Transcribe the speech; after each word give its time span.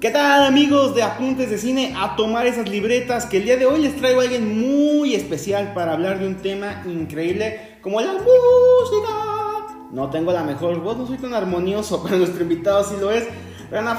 ¿Qué 0.00 0.10
tal 0.10 0.44
amigos 0.44 0.94
de 0.94 1.02
Apuntes 1.02 1.50
de 1.50 1.58
Cine? 1.58 1.92
A 1.94 2.16
tomar 2.16 2.46
esas 2.46 2.66
libretas 2.70 3.26
que 3.26 3.36
el 3.36 3.44
día 3.44 3.58
de 3.58 3.66
hoy 3.66 3.82
les 3.82 3.96
traigo 3.96 4.20
a 4.20 4.22
alguien 4.22 4.58
muy 4.58 5.14
especial 5.14 5.74
para 5.74 5.92
hablar 5.92 6.18
de 6.18 6.26
un 6.26 6.36
tema 6.36 6.82
increíble 6.86 7.76
como 7.82 8.00
la 8.00 8.14
música. 8.14 9.88
No 9.92 10.08
tengo 10.08 10.32
la 10.32 10.42
mejor 10.42 10.80
voz, 10.80 10.96
no 10.96 11.06
soy 11.06 11.18
tan 11.18 11.34
armonioso, 11.34 12.02
pero 12.04 12.16
nuestro 12.16 12.42
invitado 12.42 12.82
sí 12.82 12.94
lo 12.98 13.10
es. 13.10 13.24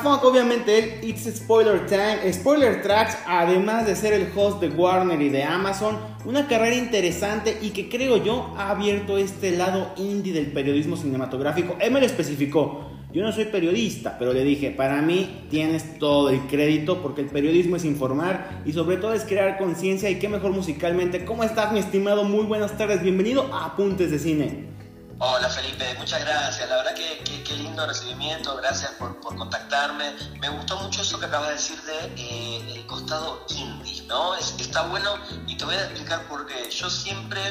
Funk, 0.02 0.24
obviamente, 0.24 0.80
él, 0.80 1.08
It's 1.08 1.32
Spoiler 1.36 1.86
Time, 1.86 2.34
Spoiler 2.34 2.82
Tracks, 2.82 3.20
además 3.28 3.86
de 3.86 3.96
ser 3.96 4.14
el 4.14 4.28
host 4.36 4.60
de 4.60 4.70
Warner 4.70 5.22
y 5.22 5.30
de 5.30 5.44
Amazon, 5.44 6.00
una 6.26 6.48
carrera 6.48 6.78
interesante 6.78 7.60
y 7.62 7.70
que 7.70 7.90
creo 7.90 8.18
yo 8.18 8.56
ha 8.58 8.72
abierto 8.72 9.20
este 9.20 9.52
lado 9.52 9.92
indie 9.98 10.34
del 10.34 10.48
periodismo 10.52 10.98
cinematográfico. 10.98 11.76
Él 11.80 11.92
me 11.92 12.00
lo 12.00 12.08
especificó. 12.08 12.90
Yo 13.14 13.24
no 13.24 13.34
soy 13.34 13.46
periodista, 13.46 14.16
pero 14.18 14.32
le 14.32 14.42
dije, 14.42 14.72
para 14.72 15.02
mí 15.02 15.46
tienes 15.50 16.00
todo 16.00 16.30
el 16.30 16.48
crédito 16.48 17.02
porque 17.02 17.20
el 17.20 17.28
periodismo 17.28 17.76
es 17.76 17.84
informar 17.84 18.62
y 18.66 18.72
sobre 18.72 18.96
todo 18.96 19.14
es 19.14 19.26
crear 19.26 19.58
conciencia 19.58 20.10
y 20.10 20.18
qué 20.18 20.30
mejor 20.30 20.52
musicalmente. 20.52 21.26
¿Cómo 21.26 21.44
estás 21.44 21.74
mi 21.74 21.80
estimado? 21.80 22.24
Muy 22.24 22.46
buenas 22.46 22.78
tardes, 22.78 23.02
bienvenido 23.04 23.54
a 23.54 23.66
Apuntes 23.66 24.12
de 24.12 24.20
Cine. 24.20 24.70
Hola 25.20 25.50
Felipe, 25.50 25.84
muchas 26.00 26.22
gracias. 26.22 26.70
La 26.70 26.78
verdad 26.78 26.96
que, 26.96 27.44
qué 27.44 27.54
lindo 27.58 27.86
recibimiento, 27.86 28.56
gracias 28.56 28.92
por, 28.92 29.20
contactarme. 29.20 30.06
Me 30.40 30.48
gustó 30.48 30.80
mucho 30.80 31.02
eso 31.02 31.20
que 31.20 31.26
acabas 31.26 31.50
de 31.50 31.54
decir 31.56 31.82
de 31.82 32.24
eh, 32.24 32.74
el 32.76 32.86
costado 32.86 33.46
indie, 33.50 34.04
¿no? 34.08 34.36
está 34.36 34.88
bueno 34.88 35.16
y 35.48 35.58
te 35.58 35.66
voy 35.66 35.76
a 35.76 35.84
explicar 35.84 36.22
por 36.30 36.48
qué. 36.48 36.70
Yo 36.72 36.90
siempre 36.90 37.42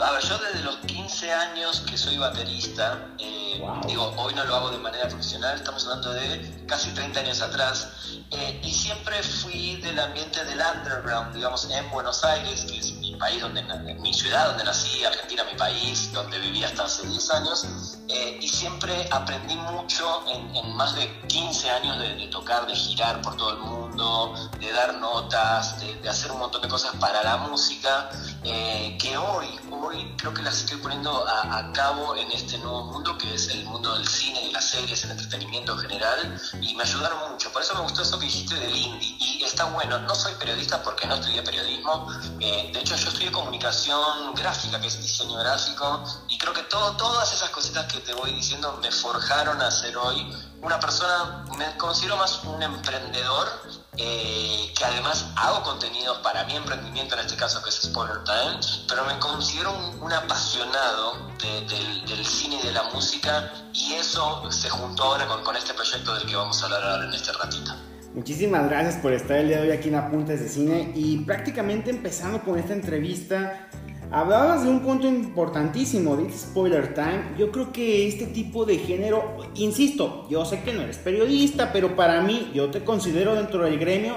a 0.00 0.12
ver, 0.12 0.22
yo 0.22 0.38
desde 0.38 0.64
los 0.64 0.76
15 0.78 1.32
años 1.32 1.80
que 1.88 1.96
soy 1.96 2.16
baterista, 2.18 3.08
eh, 3.18 3.62
digo, 3.86 4.12
hoy 4.16 4.34
no 4.34 4.44
lo 4.44 4.56
hago 4.56 4.70
de 4.70 4.78
manera 4.78 5.08
profesional, 5.08 5.56
estamos 5.56 5.84
hablando 5.84 6.12
de 6.12 6.64
casi 6.66 6.90
30 6.90 7.20
años 7.20 7.40
atrás, 7.40 7.88
eh, 8.30 8.60
y 8.62 8.72
siempre 8.72 9.22
fui 9.22 9.76
del 9.76 9.98
ambiente 9.98 10.44
del 10.44 10.60
underground, 10.60 11.34
digamos, 11.34 11.70
en 11.70 11.88
Buenos 11.90 12.24
Aires, 12.24 12.64
que 12.64 12.78
es 12.78 12.92
mi 12.94 13.14
país, 13.16 13.40
donde, 13.40 13.62
mi 14.00 14.12
ciudad 14.12 14.48
donde 14.48 14.64
nací, 14.64 15.04
Argentina 15.04 15.44
mi 15.44 15.56
país, 15.56 16.12
donde 16.12 16.38
viví 16.40 16.64
hasta 16.64 16.84
hace 16.84 17.06
10 17.06 17.30
años, 17.30 17.66
eh, 18.08 18.38
y 18.40 18.48
siempre 18.48 19.08
aprendí 19.10 19.54
mucho 19.56 20.24
en, 20.28 20.74
más 20.76 20.94
de 20.96 21.20
15 21.28 21.70
años 21.70 21.98
de, 21.98 22.28
tocar, 22.28 22.66
de 22.66 22.74
girar 22.74 23.20
por 23.22 23.36
todo 23.36 23.50
el 23.52 23.58
mundo, 23.58 24.34
de 24.58 24.72
dar 24.72 24.94
notas, 24.94 25.78
de, 25.80 26.08
hacer 26.08 26.32
un 26.32 26.38
montón 26.40 26.62
de 26.62 26.68
cosas 26.68 26.96
para 26.96 27.22
la 27.22 27.36
música, 27.36 28.10
que 28.44 29.16
hoy 29.16 29.58
hoy 29.84 30.14
creo 30.16 30.32
que 30.32 30.42
las 30.42 30.60
estoy 30.60 30.78
poniendo 30.78 31.26
a, 31.26 31.72
cabo 31.72 32.14
en 32.16 32.30
este 32.32 32.58
nuevo 32.58 32.84
mundo 32.84 33.16
que 33.18 33.34
es 33.34 33.48
el 33.48 33.64
mundo 33.64 33.94
del 33.94 34.06
cine 34.06 34.42
y 34.44 34.52
las 34.52 34.64
series, 34.64 35.04
el 35.04 35.12
entretenimiento 35.12 35.72
en 35.72 35.78
general, 35.78 36.40
y 36.60 36.74
me 36.74 36.82
ayudaron 36.82 37.32
mucho. 37.32 37.50
Por 37.52 37.62
eso 37.62 37.74
me 37.74 37.80
gustó 37.80 38.02
eso 38.02 38.18
que 38.18 38.26
dijiste 38.26 38.54
del 38.54 38.76
indie. 38.76 39.16
Y 39.18 39.44
está 39.44 39.64
bueno, 39.64 39.98
no 39.98 40.14
soy 40.14 40.32
periodista 40.34 40.82
porque 40.82 41.06
no 41.06 41.14
estudié 41.14 41.42
periodismo, 41.42 42.08
eh, 42.40 42.70
de 42.72 42.80
hecho 42.80 42.96
yo 42.96 43.08
estudié 43.08 43.32
comunicación 43.32 44.34
gráfica, 44.34 44.80
que 44.80 44.86
es 44.86 45.00
diseño 45.00 45.38
gráfico, 45.38 46.04
y 46.28 46.38
creo 46.38 46.52
que 46.52 46.62
todo, 46.64 46.96
todas 46.96 47.32
esas 47.32 47.50
cositas 47.50 47.92
que 47.92 48.00
te 48.00 48.14
voy 48.14 48.32
diciendo 48.32 48.78
me 48.80 48.90
forjaron 48.90 49.60
a 49.60 49.70
ser 49.70 49.96
hoy 49.96 50.32
una 50.62 50.78
persona, 50.80 51.44
me 51.58 51.76
considero 51.76 52.16
más 52.16 52.42
un 52.44 52.62
emprendedor 52.62 53.48
eh, 53.96 54.72
que 54.76 54.84
además 54.84 55.26
hago 55.36 55.62
contenidos 55.62 56.18
para 56.18 56.44
mi 56.44 56.56
emprendimiento, 56.56 57.14
en 57.14 57.20
este 57.20 57.36
caso 57.36 57.62
que 57.62 57.70
es 57.70 57.76
Spoiler 57.82 58.24
Time, 58.24 58.60
pero 58.88 59.04
me 59.04 59.18
considero 59.18 59.72
un, 60.00 60.12
apasionado 60.12 61.28
del, 61.38 62.24
cine 62.24 62.58
y 62.62 62.66
de 62.66 62.72
la 62.72 62.84
música 62.84 63.52
y 63.72 63.94
eso 63.94 64.50
se 64.50 64.68
juntó 64.70 65.04
ahora 65.04 65.26
con, 65.26 65.42
con 65.42 65.56
este 65.56 65.74
proyecto 65.74 66.14
del 66.14 66.26
que 66.26 66.36
vamos 66.36 66.60
a 66.62 66.66
hablar 66.66 66.82
ahora 66.82 67.04
en 67.06 67.14
este 67.14 67.32
ratito. 67.32 67.72
Muchísimas 68.14 68.68
gracias 68.68 68.96
por 69.02 69.12
estar 69.12 69.38
el 69.38 69.48
día 69.48 69.56
de 69.56 69.62
hoy 69.68 69.76
aquí 69.76 69.88
en 69.88 69.96
Apuntes 69.96 70.40
de 70.40 70.48
Cine 70.48 70.92
y 70.94 71.18
prácticamente 71.24 71.90
empezando 71.90 72.40
con 72.42 72.56
esta 72.58 72.72
entrevista 72.72 73.68
Hablabas 74.14 74.62
de 74.62 74.70
un 74.70 74.78
punto 74.78 75.08
importantísimo, 75.08 76.16
de 76.16 76.30
Spoiler 76.30 76.94
Time. 76.94 77.34
Yo 77.36 77.50
creo 77.50 77.72
que 77.72 78.06
este 78.06 78.26
tipo 78.26 78.64
de 78.64 78.78
género, 78.78 79.38
insisto, 79.56 80.28
yo 80.30 80.44
sé 80.44 80.62
que 80.62 80.72
no 80.72 80.82
eres 80.82 80.98
periodista, 80.98 81.72
pero 81.72 81.96
para 81.96 82.22
mí 82.22 82.52
yo 82.54 82.70
te 82.70 82.84
considero 82.84 83.34
dentro 83.34 83.64
del 83.64 83.76
gremio 83.76 84.14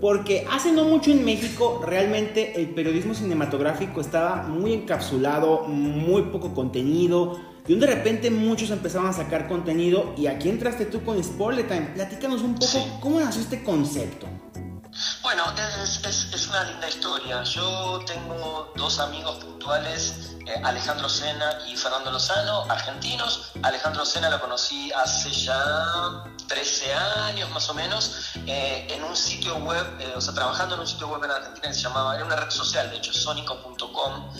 porque 0.00 0.44
hace 0.50 0.72
no 0.72 0.82
mucho 0.86 1.12
en 1.12 1.24
México 1.24 1.80
realmente 1.86 2.60
el 2.60 2.70
periodismo 2.70 3.14
cinematográfico 3.14 4.00
estaba 4.00 4.42
muy 4.42 4.72
encapsulado, 4.72 5.62
muy 5.68 6.22
poco 6.22 6.52
contenido. 6.52 7.38
Y 7.68 7.76
de 7.76 7.86
repente 7.86 8.32
muchos 8.32 8.72
empezaban 8.72 9.10
a 9.10 9.12
sacar 9.12 9.46
contenido 9.46 10.12
y 10.18 10.26
aquí 10.26 10.48
entraste 10.48 10.86
tú 10.86 11.04
con 11.04 11.22
Spoiler 11.22 11.68
Time. 11.68 11.90
Platícanos 11.94 12.42
un 12.42 12.56
poco 12.56 12.84
cómo 13.00 13.20
nació 13.20 13.42
este 13.42 13.62
concepto. 13.62 14.26
Bueno, 15.26 15.42
es, 16.04 16.46
una 16.46 16.62
linda 16.62 16.88
historia. 16.88 17.42
Yo 17.42 17.98
tengo 18.06 18.72
dos 18.76 19.00
amigos 19.00 19.34
puntuales, 19.42 20.36
eh, 20.46 20.54
Alejandro 20.62 21.08
Sena 21.08 21.58
y 21.66 21.76
Fernando 21.76 22.12
Lozano, 22.12 22.64
argentinos. 22.68 23.50
Alejandro 23.64 24.06
Sena 24.06 24.30
lo 24.30 24.40
conocí 24.40 24.92
hace 24.92 25.32
ya 25.32 26.22
13 26.46 26.94
años 26.94 27.50
más 27.50 27.68
o 27.68 27.74
menos, 27.74 28.36
eh, 28.46 28.86
en 28.88 29.02
un 29.02 29.16
sitio 29.16 29.56
web, 29.56 29.84
eh, 29.98 30.12
o 30.14 30.20
sea, 30.20 30.32
trabajando 30.32 30.76
en 30.76 30.82
un 30.82 30.86
sitio 30.86 31.08
web 31.08 31.24
en 31.24 31.32
Argentina 31.32 31.66
que 31.66 31.74
se 31.74 31.80
llamaba, 31.80 32.14
era 32.14 32.24
una 32.24 32.36
red 32.36 32.50
social, 32.50 32.88
de 32.88 32.98
hecho, 32.98 33.12
sonico.com. 33.12 34.32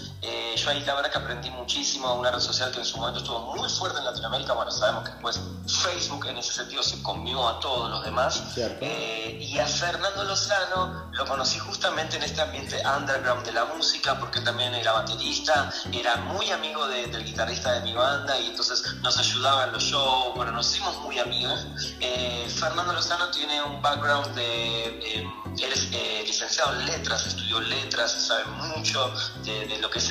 yo 0.57 0.71
ahí 0.71 0.81
la 0.85 0.95
verdad 0.95 1.11
que 1.11 1.19
aprendí 1.19 1.51
muchísimo, 1.51 2.15
una 2.15 2.31
red 2.31 2.41
social 2.41 2.71
que 2.71 2.79
en 2.79 2.85
su 2.85 2.97
momento 2.97 3.19
estuvo 3.19 3.41
muy 3.57 3.69
fuerte 3.69 3.99
en 3.99 4.05
Latinoamérica. 4.05 4.53
Bueno, 4.53 4.71
sabemos 4.71 5.05
que 5.05 5.11
después 5.11 5.41
Facebook 5.67 6.27
en 6.27 6.39
ese 6.39 6.53
sentido 6.53 6.83
se 6.85 7.03
comió 7.03 7.47
a 7.49 7.59
todos 7.59 7.91
los 7.91 8.05
demás. 8.05 8.43
y 8.57 9.59
a 9.59 9.67
Fernando 9.67 10.25
Lozano 10.25 10.76
lo 11.13 11.27
conocí 11.27 11.59
justamente 11.59 12.17
en 12.17 12.23
este 12.23 12.41
ambiente 12.41 12.77
underground 12.87 13.45
de 13.45 13.53
la 13.53 13.65
música, 13.65 14.19
porque 14.19 14.41
también 14.41 14.75
era 14.75 14.93
baterista, 14.93 15.73
era 15.93 16.17
muy 16.17 16.51
amigo 16.51 16.87
del 16.89 17.25
guitarrista 17.25 17.73
de 17.73 17.81
mi 17.81 17.95
banda 17.95 18.39
y 18.39 18.47
entonces 18.47 18.83
nos 19.03 19.17
ayudaba 19.19 19.65
en 19.65 19.73
los 19.73 19.83
shows, 19.83 20.35
bueno, 20.35 20.53
nos 20.53 20.71
hicimos 20.71 20.97
muy 20.99 21.19
amigos. 21.19 21.67
Eh, 22.01 22.47
Fernando 22.59 22.93
Lozano 22.93 23.31
tiene 23.31 23.63
un 23.63 23.81
background 23.81 24.35
de... 24.35 24.87
Eh, 25.03 25.27
él 25.59 25.73
es 25.73 25.89
eh, 25.91 26.23
licenciado 26.27 26.79
en 26.79 26.85
letras, 26.85 27.27
estudió 27.27 27.61
letras, 27.61 28.13
sabe 28.13 28.45
mucho 28.45 29.11
de, 29.43 29.79
lo 29.81 29.89
que 29.89 29.99
es 29.99 30.11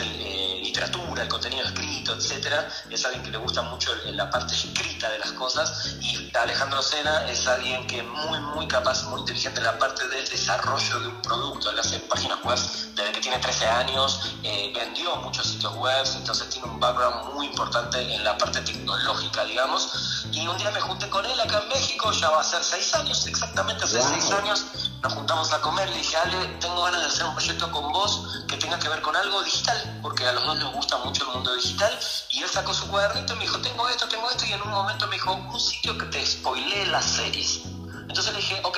literatura, 0.63 1.21
el 1.21 1.29
contenido 1.29 1.63
escrito, 1.65 2.15
etcétera. 2.15 2.67
Es 2.89 3.05
alguien 3.05 3.23
que 3.23 3.29
le 3.29 3.37
gusta 3.37 3.61
mucho 3.61 3.93
la 4.05 4.27
parte 4.27 4.55
escrita 4.55 5.07
de 5.11 5.19
las 5.19 5.33
cosas. 5.33 5.97
Y 6.01 6.31
Alejandro 6.35 6.81
Sena 6.81 7.29
es 7.29 7.45
alguien 7.45 7.85
que 7.85 7.99
es 7.99 8.05
muy, 8.05 8.39
muy 8.55 8.67
capaz, 8.67 9.03
muy 9.03 9.19
inteligente 9.19 9.59
en 9.59 9.65
la 9.65 9.77
parte 9.77 10.07
del 10.07 10.27
desarrollo 10.27 10.54
desarrollo 10.55 10.99
de 10.99 11.07
un 11.07 11.21
producto, 11.21 11.69
él 11.71 11.79
hace 11.79 11.99
páginas 11.99 12.43
web 12.43 12.57
desde 12.95 13.11
que 13.11 13.19
tiene 13.19 13.39
13 13.39 13.65
años, 13.65 14.35
eh, 14.43 14.71
vendió 14.73 15.15
muchos 15.17 15.45
sitios 15.45 15.75
web, 15.75 16.05
entonces 16.15 16.49
tiene 16.49 16.67
un 16.67 16.79
background 16.79 17.33
muy 17.33 17.47
importante 17.47 17.99
en 18.01 18.23
la 18.23 18.37
parte 18.37 18.61
tecnológica, 18.61 19.43
digamos. 19.43 20.25
Y 20.31 20.47
un 20.47 20.57
día 20.57 20.71
me 20.71 20.79
junté 20.79 21.09
con 21.09 21.25
él 21.25 21.39
acá 21.39 21.59
en 21.61 21.69
México, 21.69 22.11
ya 22.11 22.29
va 22.29 22.41
a 22.41 22.43
ser 22.43 22.63
6 22.63 22.95
años, 22.95 23.27
exactamente 23.27 23.83
hace 23.83 24.01
6 24.01 24.31
años, 24.31 24.65
nos 25.01 25.13
juntamos 25.13 25.51
a 25.51 25.61
comer, 25.61 25.89
le 25.89 25.97
dije, 25.97 26.15
Ale, 26.17 26.47
tengo 26.59 26.83
ganas 26.83 27.01
de 27.01 27.07
hacer 27.07 27.25
un 27.25 27.35
proyecto 27.35 27.71
con 27.71 27.91
vos 27.91 28.45
que 28.47 28.57
tenga 28.57 28.79
que 28.79 28.87
ver 28.87 29.01
con 29.01 29.15
algo 29.15 29.43
digital, 29.43 29.99
porque 30.01 30.25
a 30.25 30.31
los 30.31 30.45
dos 30.45 30.57
nos 30.59 30.73
gusta 30.73 30.97
mucho 30.99 31.25
el 31.27 31.35
mundo 31.35 31.53
digital, 31.55 31.99
y 32.29 32.43
él 32.43 32.49
sacó 32.49 32.73
su 32.73 32.87
cuadernito 32.87 33.33
y 33.33 33.35
me 33.37 33.41
dijo, 33.43 33.59
tengo 33.59 33.89
esto, 33.89 34.07
tengo 34.07 34.29
esto, 34.29 34.45
y 34.45 34.53
en 34.53 34.61
un 34.61 34.71
momento 34.71 35.05
me 35.07 35.15
dijo, 35.15 35.33
un 35.33 35.59
sitio 35.59 35.97
que 35.97 36.05
te 36.05 36.25
spoilee 36.25 36.85
las 36.87 37.05
series. 37.05 37.61
Entonces 38.07 38.33
le 38.33 38.39
dije, 38.39 38.61
ok, 38.63 38.77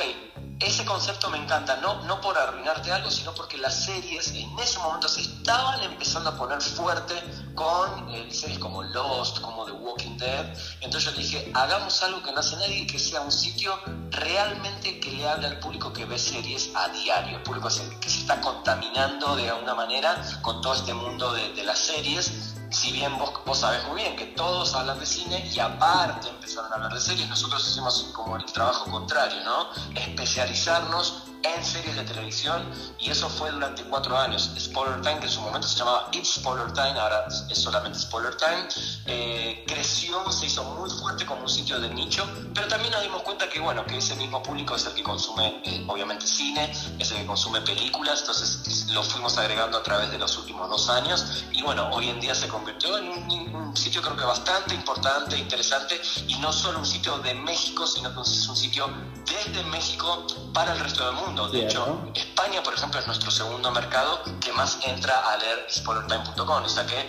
ese 0.59 0.85
concepto 0.85 1.29
me 1.29 1.37
encanta, 1.37 1.77
no, 1.77 2.01
no 2.03 2.19
por 2.19 2.37
arruinarte 2.37 2.91
algo, 2.91 3.11
sino 3.11 3.33
porque 3.33 3.57
las 3.57 3.85
series 3.85 4.29
en 4.31 4.57
ese 4.57 4.79
momento 4.79 5.07
se 5.07 5.21
estaban 5.21 5.83
empezando 5.83 6.31
a 6.31 6.37
poner 6.37 6.61
fuerte 6.61 7.13
con 7.53 8.09
eh, 8.09 8.27
series 8.31 8.57
como 8.57 8.81
Lost, 8.81 9.39
como 9.41 9.65
The 9.65 9.71
Walking 9.71 10.17
Dead. 10.17 10.57
Entonces 10.81 11.11
yo 11.11 11.17
dije, 11.17 11.51
hagamos 11.53 12.01
algo 12.01 12.23
que 12.23 12.31
no 12.31 12.39
hace 12.39 12.55
nadie, 12.55 12.87
que 12.87 12.97
sea 12.97 13.21
un 13.21 13.31
sitio 13.31 13.71
realmente 14.09 14.99
que 14.99 15.11
le 15.11 15.27
hable 15.27 15.47
al 15.47 15.59
público 15.59 15.93
que 15.93 16.05
ve 16.05 16.17
series 16.17 16.71
a 16.75 16.89
diario, 16.89 17.37
el 17.37 17.43
público 17.43 17.67
que 17.99 18.09
se 18.09 18.19
está 18.19 18.41
contaminando 18.41 19.35
de 19.35 19.49
alguna 19.49 19.75
manera 19.75 20.21
con 20.41 20.61
todo 20.61 20.73
este 20.73 20.93
mundo 20.93 21.33
de 21.33 21.63
las 21.63 21.77
series 21.77 22.46
si 22.77 22.91
bien 22.91 23.17
vos, 23.17 23.31
vos 23.43 23.57
sabés 23.57 23.83
muy 23.85 24.03
bien 24.03 24.15
que 24.15 24.25
todos 24.27 24.75
hablan 24.75 24.99
de 24.99 25.05
cine 25.05 25.49
y 25.51 25.59
aparte 25.59 26.29
empezaron 26.29 26.71
a 26.71 26.75
hablar 26.75 26.93
de 26.93 26.99
series, 26.99 27.27
nosotros 27.27 27.67
hicimos 27.67 28.11
como 28.13 28.37
el 28.37 28.45
trabajo 28.45 28.91
contrario, 28.91 29.43
¿no? 29.43 29.69
Especializarnos 29.95 31.23
en 31.43 31.63
series 31.63 31.95
de 31.95 32.03
televisión 32.03 32.69
y 32.99 33.09
eso 33.09 33.29
fue 33.29 33.51
durante 33.51 33.83
cuatro 33.83 34.17
años. 34.17 34.51
Spoiler 34.59 35.01
Time, 35.01 35.19
que 35.19 35.25
en 35.25 35.31
su 35.31 35.41
momento 35.41 35.67
se 35.67 35.79
llamaba 35.79 36.09
It's 36.11 36.35
Spoiler 36.35 36.71
Time, 36.73 36.99
ahora 36.99 37.27
es 37.49 37.57
solamente 37.57 37.97
Spoiler 37.99 38.35
Time, 38.35 38.67
eh, 39.05 39.63
creció, 39.67 40.31
se 40.31 40.45
hizo 40.45 40.63
muy 40.63 40.89
fuerte 40.89 41.25
como 41.25 41.41
un 41.41 41.49
sitio 41.49 41.79
de 41.79 41.89
nicho, 41.89 42.27
pero 42.53 42.67
también 42.67 42.91
nos 42.91 43.01
dimos 43.01 43.23
cuenta 43.23 43.49
que, 43.49 43.59
bueno, 43.59 43.85
que 43.85 43.97
ese 43.97 44.15
mismo 44.15 44.43
público 44.43 44.75
es 44.75 44.85
el 44.85 44.93
que 44.93 45.03
consume, 45.03 45.61
eh, 45.65 45.83
obviamente, 45.87 46.27
cine, 46.27 46.71
es 46.99 47.11
el 47.11 47.17
que 47.17 47.25
consume 47.25 47.61
películas, 47.61 48.19
entonces 48.19 48.76
lo 48.87 49.03
fuimos 49.03 49.37
agregando 49.37 49.77
a 49.77 49.83
través 49.83 50.11
de 50.11 50.17
los 50.17 50.37
últimos 50.37 50.69
dos 50.69 50.89
años 50.89 51.43
y 51.51 51.61
bueno, 51.61 51.89
hoy 51.91 52.09
en 52.09 52.19
día 52.19 52.33
se 52.33 52.47
convirtió 52.47 52.97
en 52.97 53.09
un, 53.09 53.75
sitio 53.75 54.01
creo 54.01 54.15
que 54.15 54.23
bastante 54.23 54.73
importante, 54.73 55.37
interesante 55.37 56.01
y 56.27 56.35
no 56.35 56.51
solo 56.51 56.79
un 56.79 56.85
sitio 56.85 57.19
de 57.19 57.33
México, 57.35 57.85
sino 57.85 58.13
que 58.13 58.21
es 58.21 58.47
un 58.47 58.55
sitio 58.55 58.89
desde 59.25 59.63
México 59.65 60.25
para 60.53 60.73
el 60.73 60.79
resto 60.79 61.05
del 61.05 61.15
mundo. 61.15 61.47
De 61.47 61.65
hecho, 61.65 62.09
España, 62.15 62.63
por 62.63 62.73
ejemplo, 62.73 62.99
es 62.99 63.05
nuestro 63.05 63.29
segundo 63.29 63.71
mercado 63.71 64.21
que 64.39 64.51
más 64.53 64.79
entra 64.83 65.31
a 65.31 65.37
leer 65.37 65.67
spoilertime.com, 65.69 66.63
o 66.63 66.69
sea 66.69 66.85
que 66.87 67.07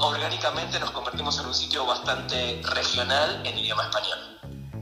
orgánicamente 0.00 0.80
nos 0.80 0.90
convertimos 0.90 1.38
en 1.38 1.46
un 1.46 1.54
sitio 1.54 1.84
bastante 1.84 2.62
regional 2.64 3.42
en 3.44 3.58
idioma 3.58 3.82
español. 3.84 4.33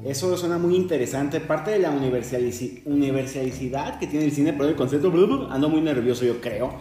Eso 0.05 0.37
suena 0.37 0.59
muy 0.59 0.75
interesante. 0.75 1.41
Parte 1.41 1.71
de 1.71 1.79
la 1.79 1.91
universalidad 1.91 3.99
que 3.99 4.07
tiene 4.07 4.25
el 4.25 4.33
cine, 4.33 4.53
por 4.53 4.67
el 4.67 4.75
concepto, 4.75 5.13
ando 5.51 5.69
muy 5.69 5.81
nervioso, 5.81 6.25
yo 6.25 6.41
creo. 6.41 6.73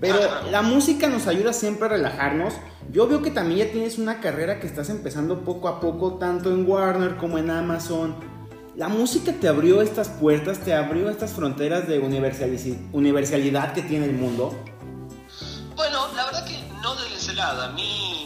Pero 0.00 0.18
la 0.50 0.62
música 0.62 1.08
nos 1.08 1.26
ayuda 1.26 1.52
siempre 1.52 1.86
a 1.86 1.90
relajarnos. 1.90 2.54
Yo 2.90 3.06
veo 3.06 3.22
que 3.22 3.30
también 3.30 3.66
ya 3.66 3.72
tienes 3.72 3.98
una 3.98 4.20
carrera 4.20 4.58
que 4.58 4.66
estás 4.66 4.90
empezando 4.90 5.44
poco 5.44 5.68
a 5.68 5.80
poco, 5.80 6.14
tanto 6.14 6.50
en 6.50 6.68
Warner 6.68 7.16
como 7.16 7.38
en 7.38 7.50
Amazon. 7.50 8.16
La 8.74 8.88
música 8.88 9.32
te 9.32 9.48
abrió 9.48 9.82
estas 9.82 10.08
puertas, 10.08 10.60
te 10.60 10.74
abrió 10.74 11.10
estas 11.10 11.32
fronteras 11.32 11.86
de 11.86 12.00
universalidad 12.00 13.74
que 13.74 13.82
tiene 13.82 14.06
el 14.06 14.14
mundo. 14.14 14.54
Bueno, 15.76 16.06
la 16.16 16.24
verdad 16.24 16.46
que 16.46 16.58
no 16.82 16.94
desde 16.96 17.16
ese 17.16 17.34
lado. 17.34 17.62
A 17.62 17.72
mí 17.72 18.21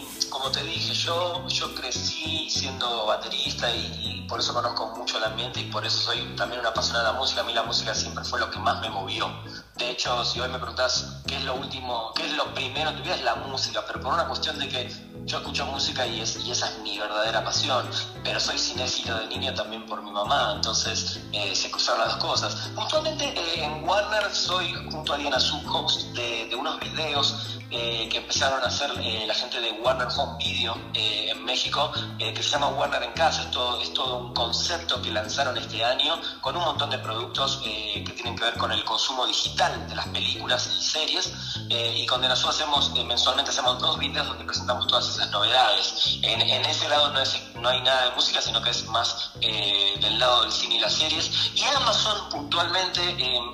como 0.47 0.59
te 0.59 0.63
dije, 0.63 0.95
yo, 0.95 1.45
yo 1.49 1.75
crecí 1.75 2.49
siendo 2.49 3.07
baterista 3.07 3.69
y, 3.75 4.25
por 4.29 4.39
eso 4.39 4.55
conozco 4.55 4.95
mucho 4.97 5.19
el 5.19 5.25
ambiente 5.25 5.61
y 5.61 5.65
por 5.65 5.85
eso 5.85 5.99
soy 5.99 6.21
también 6.37 6.61
una 6.61 6.69
apasionada 6.69 7.07
de 7.07 7.13
la 7.15 7.19
música. 7.19 7.41
A 7.41 7.45
mí 7.45 7.53
la 7.53 7.65
música 7.65 7.93
siempre 7.95 8.23
fue 8.25 8.39
lo 8.39 8.49
que 8.49 8.59
más 8.61 8.81
me 8.81 8.89
movió. 8.89 9.29
De 9.77 9.91
hecho, 9.91 10.25
si 10.25 10.39
hoy 10.41 10.49
me 10.49 10.59
preguntas 10.59 11.23
qué 11.27 11.37
es 11.37 11.45
lo 11.45 11.57
último, 11.57 12.13
qué 12.15 12.27
es 12.27 12.33
lo 12.35 12.55
primero 12.55 12.91
en 12.91 12.97
tu 12.97 13.03
vida, 13.03 13.17
es 13.17 13.25
la 13.25 13.35
música, 13.37 13.83
pero 13.89 14.01
por 14.01 14.15
una 14.15 14.29
cuestión 14.29 14.57
de 14.61 14.69
que 14.69 14.89
yo 15.25 15.39
escucho 15.39 15.67
música 15.67 16.07
y, 16.07 16.21
es, 16.21 16.37
y 16.45 16.53
esa 16.53 16.69
es 16.69 16.79
mi 16.79 16.97
verdadera 16.97 17.43
pasión, 17.43 17.89
pero 18.23 18.39
soy 18.39 18.57
cinéfilo 18.57 19.19
de 19.19 19.27
niño 19.27 19.53
también 19.55 19.85
por 19.87 20.01
mi 20.03 20.13
mamá, 20.13 20.53
entonces 20.55 21.21
eh, 21.33 21.55
se 21.57 21.71
cruzaron 21.73 22.03
las 22.03 22.19
dos 22.19 22.25
cosas. 22.25 22.55
Puntualmente 22.75 23.25
eh, 23.25 23.65
en 23.65 23.85
Warner 23.85 24.33
soy 24.33 24.73
junto 24.91 25.15
a 25.15 25.17
Diana 25.17 25.39
host 25.73 26.03
de, 26.15 26.47
de 26.49 26.55
unos 26.55 26.79
videos 26.79 27.59
eh, 27.69 28.09
que 28.09 28.19
empezaron 28.19 28.63
a 28.63 28.67
hacer 28.67 28.93
eh, 29.01 29.25
la 29.27 29.35
gente 29.35 29.61
de 29.61 29.73
Warner 29.73 30.07
Home 30.17 30.37
Video 30.39 30.79
eh, 30.95 31.31
en 31.31 31.45
México, 31.45 31.91
que 32.17 32.43
se 32.43 32.51
llama 32.51 32.69
Warner 32.69 33.03
en 33.03 33.13
Casa. 33.13 33.43
Es 33.43 33.51
todo, 33.51 33.81
es 33.81 33.93
todo 33.93 34.19
un 34.19 34.35
concepto 34.35 35.03
que 35.03 35.11
lanzaron 35.11 35.57
este 35.59 35.85
año 35.85 36.21
con 36.41 36.57
un 36.57 36.63
montón 36.63 36.91
de 36.91 36.99
productos 36.99 37.57
que 37.63 38.13
tienen 38.15 38.37
que 38.37 38.45
ver 38.45 38.55
con 38.55 38.71
el 38.71 38.85
consumo 38.85 39.27
digital 39.27 39.89
de 39.89 39.97
las 39.97 40.07
películas 40.09 40.69
y 40.79 40.83
series. 40.83 41.33
y 41.69 42.07
con 42.07 42.21
Denazú 42.21 42.49
hacemos, 42.49 42.93
mensualmente 43.05 43.51
hacemos 43.51 43.81
dos 43.81 43.99
videos 43.99 44.29
donde 44.29 44.45
presentamos 44.45 44.87
todas 44.87 45.09
esas 45.09 45.31
novedades. 45.31 46.19
En, 46.23 46.65
ese 46.65 46.89
lado 46.89 47.13
no, 47.13 47.21
es, 47.21 47.41
no 47.57 47.69
hay 47.69 47.81
nada 47.83 48.11
de 48.11 48.17
música, 48.17 48.41
sino 48.41 48.63
que 48.63 48.71
es 48.71 48.87
más 48.87 49.31
del 49.41 50.19
lado 50.19 50.43
del 50.43 50.53
cine 50.53 50.77
y 50.77 50.81
las 50.81 50.93
series. 50.93 51.31
Y 51.55 51.63
Amazon 51.63 52.29
puntualmente, 52.29 53.01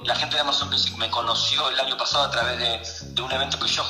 la 0.05 0.15
gente 0.15 0.37
de 0.37 0.41
Amazon 0.41 0.71
Music 0.71 0.97
me 0.99 1.11
conoció 1.11 1.69
el 1.71 1.81
año 1.81 1.97
pasado 1.97 2.25
a 2.25 2.31
través 2.31 2.59
de, 2.59 3.13
de 3.13 3.23
un 3.23 3.33
evento 3.33 3.59
que 3.59 3.69
yo 3.69 3.83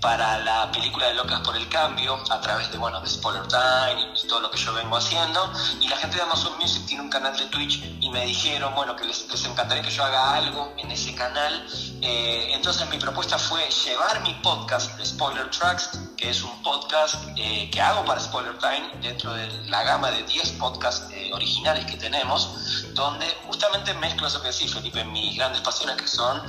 para 0.00 0.38
la 0.38 0.70
película 0.70 1.06
de 1.06 1.14
Locas 1.14 1.40
por 1.40 1.56
el 1.56 1.68
Cambio 1.68 2.18
a 2.30 2.40
través 2.40 2.70
de, 2.70 2.78
bueno, 2.78 3.00
de 3.00 3.08
Spoiler 3.08 3.46
Time 3.48 4.12
y, 4.22 4.26
todo 4.26 4.40
lo 4.40 4.50
que 4.50 4.58
yo 4.58 4.72
vengo 4.74 4.96
haciendo. 4.96 5.50
Y 5.80 5.88
la 5.88 5.96
gente 5.96 6.16
de 6.16 6.22
Amazon 6.22 6.58
Music 6.58 6.84
tiene 6.86 7.02
un 7.02 7.10
canal 7.10 7.36
de 7.36 7.46
Twitch 7.46 7.82
y 8.00 8.10
me 8.10 8.26
dijeron, 8.26 8.74
bueno, 8.74 8.94
que 8.96 9.04
les, 9.04 9.24
encantaría 9.44 9.82
que 9.82 9.90
yo 9.90 10.04
haga 10.04 10.34
algo 10.34 10.74
en 10.76 10.90
ese 10.90 11.14
canal. 11.14 11.66
Eh, 12.02 12.50
entonces 12.52 12.88
mi 12.90 12.98
propuesta 12.98 13.38
fue 13.38 13.68
llevar 13.70 14.22
mi 14.22 14.34
podcast 14.42 14.96
de 14.96 15.06
Spoiler 15.06 15.50
Tracks, 15.50 15.90
que 16.16 16.30
es 16.30 16.42
un 16.42 16.62
podcast 16.62 17.16
eh, 17.36 17.68
que 17.70 17.80
hago 17.80 18.04
para 18.04 18.20
Spoiler 18.20 18.56
Time 18.58 18.90
dentro 19.02 19.32
de 19.32 19.46
la 19.68 19.82
gama 19.82 20.10
de 20.10 20.22
10 20.24 20.52
podcasts 20.52 21.08
eh, 21.12 21.30
originales 21.32 21.84
que 21.86 21.96
tenemos, 21.96 22.84
donde 22.94 23.26
justamente 23.46 23.92
mezclo 23.94 24.26
eso 24.26 24.40
que 24.40 24.48
decís, 24.48 24.72
Felipe, 24.72 25.04
mis 25.04 25.36
grandes 25.36 25.60
pasiones 25.62 25.96
que 25.96 26.06
son 26.06 26.42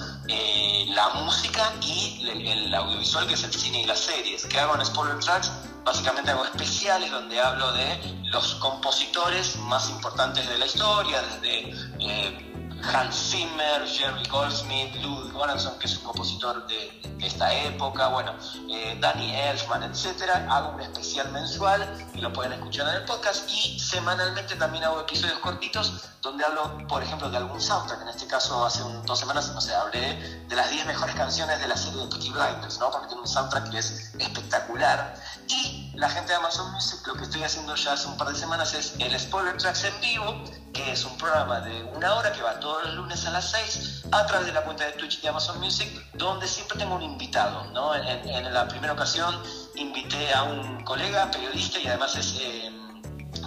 la 0.95 1.09
música 1.09 1.73
y 1.81 2.27
el 2.29 2.73
audiovisual 2.73 3.27
que 3.27 3.33
es 3.33 3.43
el 3.43 3.53
cine 3.53 3.81
y 3.81 3.85
las 3.85 3.99
series. 3.99 4.45
que 4.45 4.59
hago 4.59 4.75
en 4.75 4.85
Spoiler 4.85 5.19
Tracks? 5.19 5.51
Básicamente 5.83 6.31
hago 6.31 6.45
especiales 6.45 7.11
donde 7.11 7.39
hablo 7.39 7.71
de 7.73 8.15
los 8.31 8.55
compositores 8.55 9.55
más 9.57 9.89
importantes 9.89 10.47
de 10.49 10.57
la 10.57 10.65
historia, 10.65 11.21
desde 11.21 11.69
eh, 11.99 12.54
Hans 12.83 13.15
Zimmer, 13.31 13.87
Jerry 13.87 14.27
Goldsmith, 14.29 14.95
Ludwig 15.01 15.33
Göransson, 15.33 15.77
que 15.79 15.87
es 15.87 15.97
un 15.97 16.03
compositor 16.03 16.67
de, 16.67 17.01
esta 17.21 17.53
época, 17.53 18.09
bueno, 18.09 18.35
eh, 18.69 18.97
Danny 18.99 19.35
Elfman, 19.35 19.83
etcétera. 19.83 20.45
Hago 20.49 20.75
un 20.75 20.81
especial 20.81 21.31
mensual 21.31 22.09
y 22.13 22.21
lo 22.21 22.31
pueden 22.31 22.53
escuchar 22.53 22.87
en 22.89 22.95
el 23.01 23.05
podcast 23.05 23.49
y 23.49 23.79
semanalmente 23.79 24.55
también 24.55 24.83
hago 24.83 25.01
episodios 25.01 25.39
cortitos 25.39 26.09
donde 26.21 26.43
hablo, 26.43 26.77
por 26.87 27.01
ejemplo, 27.01 27.29
de 27.29 27.37
algún 27.37 27.61
soundtrack. 27.61 28.01
En 28.01 28.09
este 28.09 28.27
caso, 28.27 28.65
hace 28.65 28.81
dos 29.05 29.19
semanas, 29.19 29.49
no 29.53 29.61
sé, 29.61 29.73
hablé 29.73 30.45
de 30.47 30.55
las 30.55 30.69
10 30.69 30.85
mejores 30.87 31.15
canciones 31.15 31.59
de 31.59 31.67
la 31.67 31.77
serie 31.77 32.01
de 32.01 32.07
Peaky 32.07 32.31
Blinders, 32.31 32.79
¿no? 32.79 32.91
Porque 32.91 33.07
tiene 33.07 33.21
un 33.21 33.27
soundtrack 33.27 33.69
que 33.69 33.77
es 33.79 34.13
espectacular. 34.19 35.15
Y 35.47 35.91
la 35.95 36.09
gente 36.09 36.29
de 36.29 36.35
Amazon 36.35 36.71
Music, 36.73 36.99
lo 37.07 37.13
que 37.13 37.23
estoy 37.23 37.43
haciendo 37.43 37.75
ya 37.75 37.93
hace 37.93 38.07
un 38.07 38.17
par 38.17 38.29
de 38.29 38.35
semanas 38.35 38.73
es 38.73 38.95
el 38.99 39.17
Spoiler 39.19 39.57
Tracks 39.57 39.83
en 39.83 40.01
vivo, 40.01 40.43
que 40.75 40.91
es 40.91 41.05
un 41.05 41.17
programa 41.17 41.61
de 41.61 41.83
una 41.95 42.15
hora 42.15 42.33
que 42.33 42.41
va 42.41 42.59
todos 42.59 42.83
los 42.83 42.95
lunes 42.95 43.25
a 43.25 43.31
las 43.31 43.49
6 43.51 44.03
a 44.11 44.25
través 44.25 44.47
de 44.47 44.53
la 44.53 44.61
cuenta 44.61 44.85
de 44.85 44.91
Twitch 44.91 45.21
de 45.21 45.29
Amazon 45.29 45.59
Music, 45.61 45.89
donde 46.13 46.47
siempre 46.47 46.77
tengo 46.77 46.95
un 46.95 47.01
invitado. 47.01 47.63
¿no? 47.71 47.95
En, 47.95 48.53
la 48.53 48.67
primera 48.67 48.91
ocasión 48.91 49.41
invité 49.75 50.33
a 50.33 50.43
un 50.43 50.83
colega, 50.83 51.31
periodista 51.31 51.79
y 51.79 51.87
además 51.87 52.15
es... 52.17 52.37
Eh, 52.41 52.74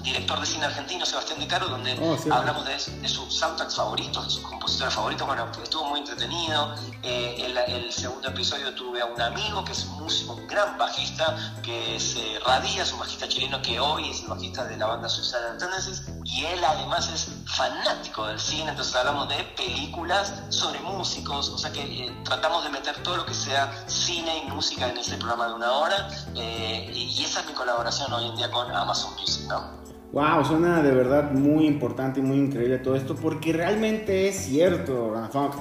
director 0.09 0.41
de 0.41 0.47
cine 0.47 0.65
argentino, 0.67 1.05
Sebastián 1.05 1.39
De 1.39 1.47
Caro, 1.47 1.69
donde 1.69 1.99
oh, 2.01 2.17
hablamos 2.33 2.65
de, 2.65 2.79
sus 3.09 3.35
soundtracks 3.35 3.77
favoritos, 3.77 4.25
de 4.25 4.31
sus 4.31 4.43
compositores 4.43 4.95
favoritos. 4.95 5.27
Bueno, 5.27 5.47
estuvo 5.63 5.85
muy 5.85 6.01
entretenido. 6.01 6.75
Eh, 7.03 7.55
el, 7.69 7.93
segundo 7.93 8.29
episodio 8.29 8.75
tuve 8.75 9.01
a 9.01 9.07
un 9.07 9.21
amigo 9.21 9.65
que 9.65 9.73
es 9.73 9.85
un 9.85 10.03
músico, 10.03 10.35
un 10.35 10.47
gran 10.47 10.79
bajista, 10.79 11.55
que 11.63 11.99
se 11.99 12.39
radia, 12.41 12.83
es 12.83 12.93
un 12.93 13.01
bajista 13.01 13.29
chileno 13.29 13.61
que 13.61 13.81
hoy 13.81 14.11
es 14.11 14.23
el 14.23 14.29
bajista 14.29 14.65
de 14.65 14.77
la 14.77 14.87
banda 14.87 15.09
Susana 15.09 15.59
Tendencies, 15.59 16.03
y 16.25 16.45
él 16.45 16.63
además 16.65 17.09
es 17.09 17.29
fanático 17.47 18.27
del 18.27 18.39
cine, 18.39 18.71
entonces 18.71 18.95
hablamos 18.95 19.29
de 19.29 19.43
películas 19.57 20.33
sobre 20.51 20.79
músicos, 20.81 21.49
o 21.49 21.59
sea 21.59 21.73
que 21.73 21.83
eh, 21.83 22.17
tratamos 22.25 22.65
de 22.65 22.71
meter 22.71 23.03
todo 23.03 23.17
lo 23.17 23.27
que 23.27 23.35
sea 23.35 23.85
cine 23.89 24.45
y 24.45 24.51
música 24.51 24.89
en 24.89 24.99
ese 24.99 25.17
programa 25.17 25.49
de 25.49 25.55
una 25.55 25.73
hora, 25.73 26.09
eh, 26.37 26.91
y, 26.95 27.21
y 27.21 27.25
esa 27.25 27.41
es 27.41 27.47
mi 27.47 27.53
colaboración 27.53 28.13
hoy 28.13 28.27
en 28.27 28.37
día 28.37 28.51
con 28.51 28.71
Amazon 28.71 29.15
Music, 29.15 29.47
¿no? 29.49 29.79
Wow, 30.11 30.43
suena 30.43 30.83
de 30.83 30.91
verdad 30.91 31.33
muy 31.33 31.67
importante 31.67 32.21
y 32.21 32.23
muy 32.23 32.39
increíble 32.39 32.79
todo 32.79 32.97
esto 32.97 33.15
porque 33.15 33.53
realmente 33.53 34.29
es 34.29 34.37
cierto, 34.37 35.15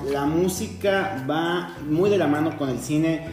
la 0.10 0.26
música 0.26 1.26
va 1.30 1.76
muy 1.86 2.10
de 2.10 2.18
la 2.18 2.28
mano 2.28 2.58
con 2.58 2.70
el 2.70 2.80
cine. 2.80 3.28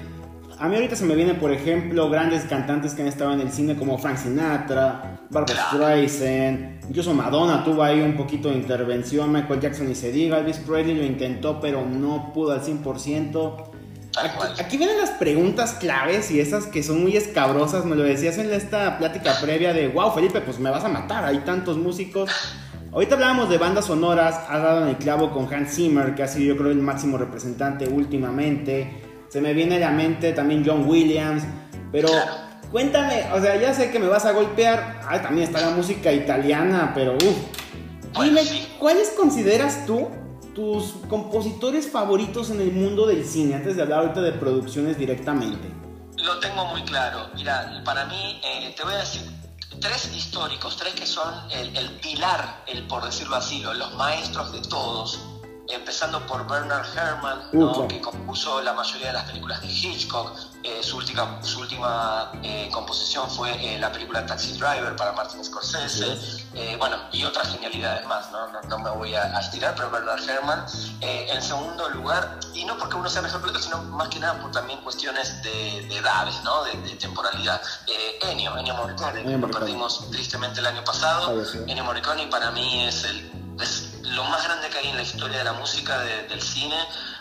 A 0.59 0.69
mí 0.69 0.75
ahorita 0.75 0.97
se 0.97 1.05
me 1.05 1.15
vienen, 1.15 1.37
por 1.37 1.53
ejemplo, 1.53 2.11
grandes 2.11 2.45
cantantes 2.45 2.95
que 2.95 3.03
han 3.03 3.09
estado 3.09 3.33
en 3.33 3.41
el 3.41 3.53
cine 3.53 3.77
como 3.77 3.97
Frank 3.97 4.17
Sinatra, 4.17 5.21
Barbara 5.31 5.69
Streisand, 5.69 6.85
incluso 6.89 7.15
Madonna 7.15 7.63
tuvo 7.63 7.85
ahí 7.85 8.01
un 8.01 8.17
poquito 8.17 8.49
de 8.49 8.57
intervención, 8.57 9.33
Michael 9.33 9.61
Jackson 9.61 9.91
y 9.91 9.95
se 9.95 10.11
diga, 10.11 10.39
Elvis 10.39 10.59
Presley 10.59 10.97
lo 10.97 11.05
intentó 11.05 11.61
pero 11.61 11.87
no 11.87 12.33
pudo 12.33 12.53
al 12.53 12.63
100%. 12.63 13.74
Aquí, 14.17 14.77
vienen 14.77 14.99
las 14.99 15.11
preguntas 15.11 15.75
claves 15.75 16.31
y 16.31 16.41
esas 16.41 16.67
que 16.67 16.83
son 16.83 17.03
muy 17.03 17.17
escabrosas. 17.17 17.85
Me 17.85 17.97
lo 17.97 18.03
decías 18.03 18.39
en 18.39 18.53
esta 18.53 18.99
plática 18.99 19.35
previa 19.41 19.73
de, 19.73 19.89
wow, 19.89 20.13
Felipe, 20.13 20.41
pues 20.41 20.59
me 20.59 20.71
vas 20.71 20.85
a 20.85 20.89
matar, 20.89 21.25
hay 21.25 21.39
tantos 21.39 21.77
músicos. 21.77 22.31
Ahorita 22.93 23.17
hablábamos 23.17 23.51
de 23.51 23.59
bandas 23.59 23.87
sonoras, 23.87 24.37
has 24.49 24.63
dado 24.63 24.83
en 24.83 24.89
el 24.91 24.97
clavo 24.97 25.33
con 25.33 25.53
Hans 25.53 25.75
Zimmer, 25.75 26.15
que 26.15 26.23
ha 26.23 26.29
sido 26.29 26.55
yo 26.55 26.57
creo 26.57 26.71
el 26.71 26.79
máximo 26.79 27.19
representante 27.19 27.89
últimamente. 27.89 29.03
Se 29.29 29.41
me 29.41 29.53
viene 29.53 29.77
a 29.77 29.81
la 29.81 29.91
mente 29.91 30.33
también 30.33 30.63
John 30.65 30.89
Williams, 30.89 31.43
pero 31.91 32.09
cuéntame, 32.71 33.25
o 33.33 33.41
sea, 33.41 33.57
ya 33.57 33.75
sé 33.75 33.91
que 33.91 33.99
me 33.99 34.07
vas 34.07 34.25
a 34.27 34.33
golpear, 34.33 35.01
ah, 35.09 35.21
también 35.21 35.49
está 35.49 35.61
la 35.61 35.71
música 35.75 36.13
italiana, 36.13 36.93
pero 36.95 37.15
uff. 37.15 38.23
Dime, 38.23 38.43
¿cuáles 38.79 39.11
consideras 39.11 39.85
tú 39.87 40.09
tus 40.55 40.95
compositores 41.09 41.91
favoritos 41.91 42.51
en 42.51 42.61
el 42.61 42.73
mundo 42.73 43.07
del 43.07 43.25
cine, 43.25 43.55
antes 43.55 43.77
de 43.77 43.83
hablar 43.83 44.01
ahorita 44.01 44.23
de 44.23 44.33
producciones 44.33 44.97
directamente. 44.99 45.69
Lo 46.17 46.39
tengo 46.39 46.65
muy 46.67 46.83
claro. 46.85 47.29
Mira, 47.35 47.83
para 47.85 48.07
mí, 48.07 48.41
eh, 48.45 48.73
te 48.77 48.85
voy 48.85 48.95
a 48.95 48.99
decir 48.99 49.23
tres 49.81 50.15
históricos, 50.15 50.77
tres 50.77 50.95
que 50.95 51.07
son 51.07 51.35
el, 51.51 51.91
pilar, 52.01 52.63
el 52.67 52.87
por 52.87 53.05
decirlo 53.05 53.37
así, 53.37 53.63
los 53.63 53.95
maestros 53.95 54.53
de 54.53 54.61
todos. 54.63 55.21
Empezando 55.69 56.25
por 56.27 56.47
Bernard 56.47 56.87
Herrmann, 56.97 57.89
que 57.89 58.01
compuso 58.01 58.61
la 58.63 58.73
mayoría 58.73 59.09
de 59.09 59.13
las 59.15 59.25
películas 59.25 59.61
de 59.63 59.69
Hitchcock. 59.69 60.37
Eh, 60.63 60.83
su 60.83 60.97
última, 60.97 61.43
su 61.43 61.61
última 61.61 62.33
eh, 62.43 62.69
composición 62.73 63.31
fue 63.31 63.53
eh, 63.53 63.79
la 63.79 63.93
película 63.93 64.25
Taxi 64.25 64.53
Driver 64.53 64.97
para 64.97 65.13
Martin 65.13 65.45
Scorsese. 65.45 66.45
bueno, 66.79 66.97
y 67.13 67.25
otras 67.25 67.49
genialidades 67.49 68.07
más, 68.07 68.31
no, 68.31 68.49
no, 68.69 68.79
me 68.79 68.91
voy 68.91 69.15
a, 69.15 69.39
estirar, 69.39 69.75
pero 69.75 69.91
Bernard 69.91 70.23
Herrmann. 70.29 70.65
en 71.01 71.43
segundo 71.43 71.89
lugar, 71.91 72.39
y 72.55 72.65
no 72.65 72.77
porque 72.79 72.97
uno 72.97 73.09
sea 73.09 73.23
mejor 73.23 73.41
piloto, 73.41 73.59
sino 73.59 73.83
más 73.83 74.09
que 74.09 74.21
nada 74.21 74.41
por 74.41 74.51
también 74.51 74.81
cuestiones 74.81 75.43
de, 75.43 75.97
edades, 75.97 76.35
¿no? 76.45 76.65
de, 76.65 76.97
temporalidad. 76.97 77.61
Ennio, 78.23 78.57
Ennio 78.57 78.75
Morricone, 78.75 79.23
que 79.23 79.37
lo 79.37 79.51
perdimos 79.51 80.11
tristemente 80.11 80.61
el 80.61 80.67
año 80.67 80.85
pasado. 80.85 81.43
Ennio 81.67 81.85
Morricone 81.85 82.27
para 82.29 82.51
mí 82.51 82.85
es 82.85 83.05
el 83.05 83.45
es 83.61 83.94
lo 84.15 84.25
más 84.25 84.45
grande 84.45 84.69
que 84.69 84.79
hay 84.79 84.89
en 84.89 84.97
la 84.97 85.03
historia 85.03 85.39
de 85.39 85.45
la 85.45 85.53
música 85.55 85.99
del 85.99 86.41
cine, 86.41 86.77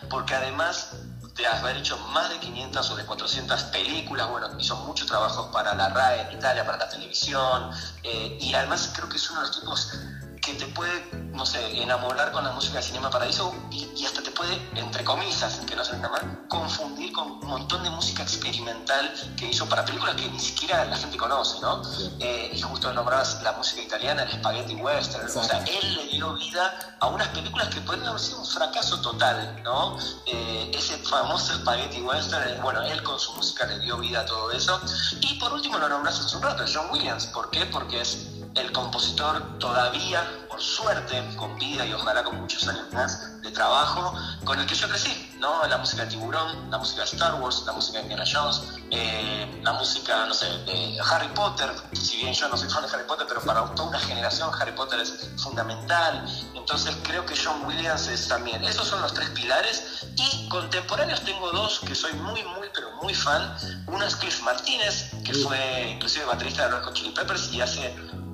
porque 0.09 0.35
además 0.35 0.91
de 1.35 1.47
haber 1.47 1.77
hecho 1.77 1.97
más 1.97 2.29
de 2.29 2.39
500 2.39 2.91
o 2.91 2.95
de 2.95 3.05
400 3.05 3.63
películas, 3.63 4.29
bueno, 4.29 4.47
hizo 4.59 4.75
muchos 4.77 5.07
trabajos 5.07 5.47
para 5.51 5.73
la 5.73 5.89
RAE 5.89 6.21
en 6.21 6.37
Italia, 6.37 6.63
para 6.63 6.77
la 6.77 6.89
televisión, 6.89 7.71
eh, 8.03 8.37
y 8.39 8.53
además 8.53 8.91
creo 8.95 9.09
que 9.09 9.17
es 9.17 9.29
uno 9.31 9.41
de 9.41 9.47
los 9.47 9.59
tipos 9.59 9.91
que 10.43 10.53
te 10.55 10.65
puede, 10.67 11.09
no 11.31 11.45
sé, 11.45 11.81
enamorar 11.81 12.31
con 12.31 12.43
la 12.43 12.51
música 12.51 12.77
de 12.77 12.83
Cinema 12.83 13.09
Paraíso 13.09 13.55
y, 13.71 13.89
y 13.95 14.05
hasta 14.05 14.21
te 14.21 14.31
puede, 14.31 14.53
entre 14.75 15.03
comillas, 15.03 15.61
que 15.65 15.75
no 15.75 15.85
se 15.85 15.95
mal, 15.97 16.45
confundir 16.49 17.13
con 17.13 17.31
un 17.31 17.47
montón 17.47 17.81
de 17.83 17.89
música 17.89 18.23
experimental 18.23 19.13
que 19.37 19.47
hizo 19.47 19.67
para 19.69 19.85
películas 19.85 20.15
que 20.15 20.29
ni 20.29 20.39
siquiera 20.39 20.83
la 20.85 20.97
gente 20.97 21.15
conoce, 21.17 21.59
¿no? 21.61 21.81
Eh, 22.19 22.51
y 22.53 22.61
justo 22.61 22.91
nombrabas 22.93 23.41
la 23.41 23.53
música 23.53 23.81
italiana, 23.81 24.23
el 24.23 24.31
spaghetti 24.31 24.75
western, 24.75 25.25
o 25.25 25.43
sea, 25.43 25.59
él 25.59 25.95
le 25.95 26.07
dio 26.07 26.33
vida 26.33 26.97
a 26.99 27.07
unas 27.07 27.29
películas 27.29 27.69
que 27.69 27.79
podrían 27.81 28.07
haber 28.07 28.19
sido 28.19 28.39
un 28.39 28.45
fracaso 28.45 28.99
total, 29.01 29.61
¿no? 29.63 29.97
Eh, 30.25 30.71
ese 30.73 30.97
famoso 30.97 31.53
spaghetti 31.55 32.01
western, 32.01 32.49
eh, 32.49 32.59
bueno, 32.61 32.81
él 32.81 33.01
con 33.03 33.17
su 33.17 33.33
música 33.33 33.65
le 33.65 33.79
dio 33.79 33.97
vida 33.97 34.21
a 34.21 34.25
todo 34.25 34.51
eso. 34.51 34.79
Y 35.21 35.35
por 35.35 35.53
último 35.53 35.77
lo 35.77 35.87
nombraste 35.87 36.25
hace 36.25 36.35
un 36.35 36.43
rato, 36.43 36.65
John 36.71 36.87
Williams, 36.91 37.27
¿por 37.27 37.49
qué? 37.49 37.65
Porque 37.65 38.01
es 38.01 38.32
el 38.55 38.71
compositor 38.71 39.57
todavía, 39.59 40.45
por 40.49 40.61
suerte, 40.61 41.23
con 41.35 41.57
vida 41.57 41.85
y 41.85 41.93
ojalá 41.93 42.23
con 42.23 42.39
muchos 42.39 42.67
años 42.67 42.91
más 42.91 43.41
de 43.41 43.51
trabajo, 43.51 44.13
con 44.43 44.59
el 44.59 44.65
que 44.65 44.75
yo 44.75 44.87
crecí, 44.87 45.35
¿no? 45.39 45.65
La 45.67 45.77
música 45.77 46.03
de 46.05 46.11
Tiburón, 46.11 46.69
la 46.69 46.77
música 46.77 47.01
de 47.01 47.07
Star 47.07 47.35
Wars, 47.35 47.63
la 47.65 47.73
música 47.73 47.97
de 47.97 48.03
Indiana 48.03 48.23
Jones, 48.31 48.61
eh, 48.91 49.61
la 49.63 49.73
música, 49.73 50.25
no 50.25 50.33
sé, 50.33 50.45
de 50.45 50.97
Harry 51.09 51.27
Potter, 51.29 51.71
si 51.93 52.17
bien 52.17 52.33
yo 52.33 52.47
no 52.47 52.55
soy 52.57 52.69
fan 52.69 52.83
de 52.83 52.93
Harry 52.93 53.05
Potter, 53.07 53.25
pero 53.27 53.41
para 53.41 53.65
toda 53.73 53.89
una 53.89 53.99
generación 53.99 54.49
Harry 54.59 54.71
Potter 54.73 54.99
es 54.99 55.29
fundamental, 55.37 56.25
entonces 56.53 56.95
creo 57.03 57.25
que 57.25 57.35
John 57.35 57.65
Williams 57.65 58.07
es 58.07 58.27
también, 58.27 58.63
esos 58.63 58.87
son 58.87 59.01
los 59.01 59.13
tres 59.13 59.29
pilares, 59.31 60.05
y 60.15 60.47
contemporáneos 60.49 61.21
tengo 61.21 61.51
dos 61.51 61.79
que 61.79 61.95
soy 61.95 62.13
muy, 62.13 62.43
muy, 62.43 62.67
pero 62.73 62.91
muy 63.01 63.13
fan, 63.13 63.55
uno 63.87 64.05
es 64.05 64.15
Cliff 64.15 64.41
Martínez, 64.43 65.11
que 65.25 65.33
fue 65.33 65.89
inclusive 65.89 66.25
baterista 66.25 66.69
de 66.69 66.71
los 66.71 66.93
Chili 66.93 67.11
Peppers 67.11 67.51
y 67.51 67.61
hace 67.61 67.93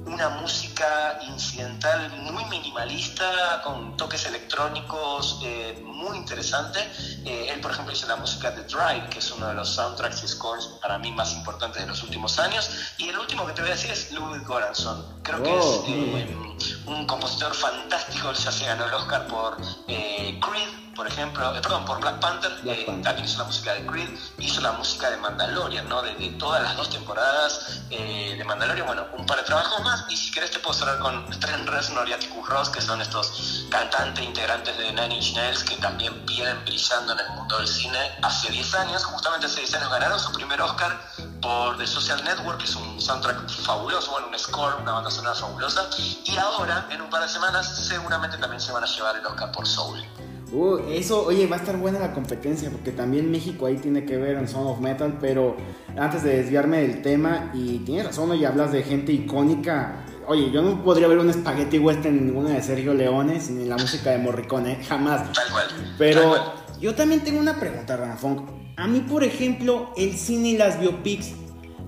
una 0.09 0.29
música 0.29 1.19
incidental 1.27 2.09
muy 2.31 2.43
minimalista, 2.45 3.61
con 3.63 3.95
toques 3.95 4.25
electrónicos 4.25 5.39
eh, 5.43 5.81
muy 5.85 6.17
interesante. 6.17 6.79
Eh, 7.25 7.49
él, 7.49 7.61
por 7.61 7.71
ejemplo, 7.71 7.93
hizo 7.93 8.07
la 8.07 8.15
música 8.15 8.51
de 8.51 8.63
Drive, 8.63 9.09
que 9.09 9.19
es 9.19 9.31
uno 9.31 9.47
de 9.47 9.53
los 9.53 9.69
soundtracks 9.69 10.23
y 10.23 10.27
scores 10.27 10.65
para 10.81 10.97
mí 10.97 11.11
más 11.11 11.33
importantes 11.33 11.81
de 11.81 11.87
los 11.87 12.01
últimos 12.03 12.39
años. 12.39 12.69
Y 12.97 13.09
el 13.09 13.19
último 13.19 13.45
que 13.45 13.53
te 13.53 13.61
voy 13.61 13.71
a 13.71 13.75
decir 13.75 13.91
es 13.91 14.11
Ludwig 14.11 14.43
Göransson. 14.45 15.21
Creo 15.23 15.43
que 15.43 15.57
es 15.57 15.65
oh, 15.65 15.85
eh, 15.87 16.57
un 16.87 17.05
compositor 17.05 17.53
fantástico, 17.53 18.33
ya 18.33 18.51
se 18.51 18.65
ganó 18.65 18.85
el 18.85 18.93
Oscar 18.93 19.27
por 19.27 19.57
Creed 19.57 20.88
por 20.99 21.07
ejemplo, 21.07 21.55
eh, 21.55 21.61
perdón, 21.61 21.85
por 21.85 22.01
Black 22.01 22.19
Panther, 22.19 22.51
eh, 22.65 22.83
también 23.01 23.23
hizo 23.23 23.37
la 23.37 23.45
música 23.45 23.73
de 23.73 23.85
Creed, 23.85 24.09
hizo 24.37 24.59
la 24.59 24.73
música 24.73 25.09
de 25.09 25.15
Mandalorian, 25.15 25.87
¿no? 25.87 26.01
De, 26.01 26.11
todas 26.37 26.61
las 26.61 26.75
dos 26.75 26.89
temporadas 26.89 27.83
eh, 27.89 28.35
de 28.37 28.43
Mandalorian, 28.43 28.85
bueno, 28.85 29.07
un 29.17 29.25
par 29.25 29.37
de 29.37 29.43
trabajos 29.43 29.81
más, 29.81 30.03
y 30.09 30.17
si 30.17 30.29
querés 30.29 30.51
te 30.51 30.59
puedo 30.59 30.77
cerrar 30.77 30.99
con 30.99 31.29
Trent 31.39 31.69
Reznor 31.69 32.09
y 32.09 32.11
Atticus 32.11 32.49
Ross, 32.49 32.69
que 32.69 32.81
son 32.81 32.99
estos 32.99 33.65
cantantes 33.69 34.25
integrantes 34.25 34.77
de 34.77 34.91
Nine 34.91 35.15
Inch 35.15 35.35
Nails, 35.35 35.63
que 35.63 35.77
también 35.77 36.25
vienen 36.25 36.65
brillando 36.65 37.13
en 37.13 37.19
el 37.19 37.29
mundo 37.29 37.57
del 37.59 37.67
cine 37.69 38.17
hace 38.21 38.51
10 38.51 38.75
años, 38.75 39.05
justamente 39.05 39.45
hace 39.45 39.61
10 39.61 39.75
años 39.75 39.91
ganaron 39.91 40.19
su 40.19 40.33
primer 40.33 40.61
Oscar 40.61 40.99
por 41.41 41.77
The 41.77 41.87
Social 41.87 42.21
Network, 42.25 42.57
que 42.57 42.65
es 42.65 42.75
un 42.75 42.99
soundtrack 42.99 43.49
fabuloso, 43.49 44.11
bueno, 44.11 44.27
un 44.27 44.37
score, 44.37 44.75
una 44.81 44.91
banda 44.91 45.09
sonora 45.09 45.33
fabulosa, 45.33 45.89
y 46.25 46.37
ahora, 46.37 46.87
en 46.89 46.99
un 46.99 47.09
par 47.09 47.21
de 47.21 47.29
semanas, 47.29 47.87
seguramente 47.87 48.37
también 48.37 48.59
se 48.59 48.73
van 48.73 48.83
a 48.83 48.87
llevar 48.87 49.15
el 49.15 49.25
Oscar 49.25 49.49
por 49.53 49.65
Soul. 49.65 50.05
Uh, 50.51 50.77
eso, 50.89 51.25
oye, 51.25 51.45
va 51.47 51.57
a 51.57 51.59
estar 51.59 51.77
buena 51.77 51.99
la 51.99 52.13
competencia 52.13 52.69
porque 52.71 52.91
también 52.91 53.29
México 53.29 53.67
ahí 53.67 53.75
tiene 53.75 54.05
que 54.05 54.17
ver 54.17 54.37
en 54.37 54.47
Son 54.47 54.65
of 54.65 54.79
Metal, 54.79 55.17
pero 55.21 55.55
antes 55.95 56.23
de 56.23 56.37
desviarme 56.37 56.81
del 56.81 57.01
tema, 57.01 57.51
y 57.53 57.79
tienes 57.79 58.07
razón, 58.07 58.31
oye, 58.31 58.47
hablas 58.47 58.71
de 58.71 58.83
gente 58.83 59.11
icónica. 59.11 60.05
Oye, 60.27 60.51
yo 60.51 60.61
no 60.61 60.83
podría 60.83 61.07
ver 61.07 61.17
un 61.17 61.31
spaghetti 61.33 61.79
western 61.79 62.17
en 62.17 62.27
ninguna 62.27 62.49
de 62.51 62.61
Sergio 62.61 62.93
Leones 62.93 63.49
ni 63.49 63.65
la 63.65 63.77
música 63.77 64.11
de 64.11 64.19
Morricone, 64.19 64.77
jamás. 64.87 65.31
Tal 65.33 65.51
cual. 65.51 65.65
Pero 65.97 66.35
yo 66.79 66.95
también 66.95 67.23
tengo 67.23 67.39
una 67.39 67.59
pregunta, 67.59 67.97
Ranafón. 67.97 68.45
A 68.77 68.87
mí, 68.87 69.01
por 69.01 69.23
ejemplo, 69.23 69.91
el 69.97 70.13
cine 70.13 70.49
y 70.49 70.57
las 70.57 70.79
biopics, 70.79 71.31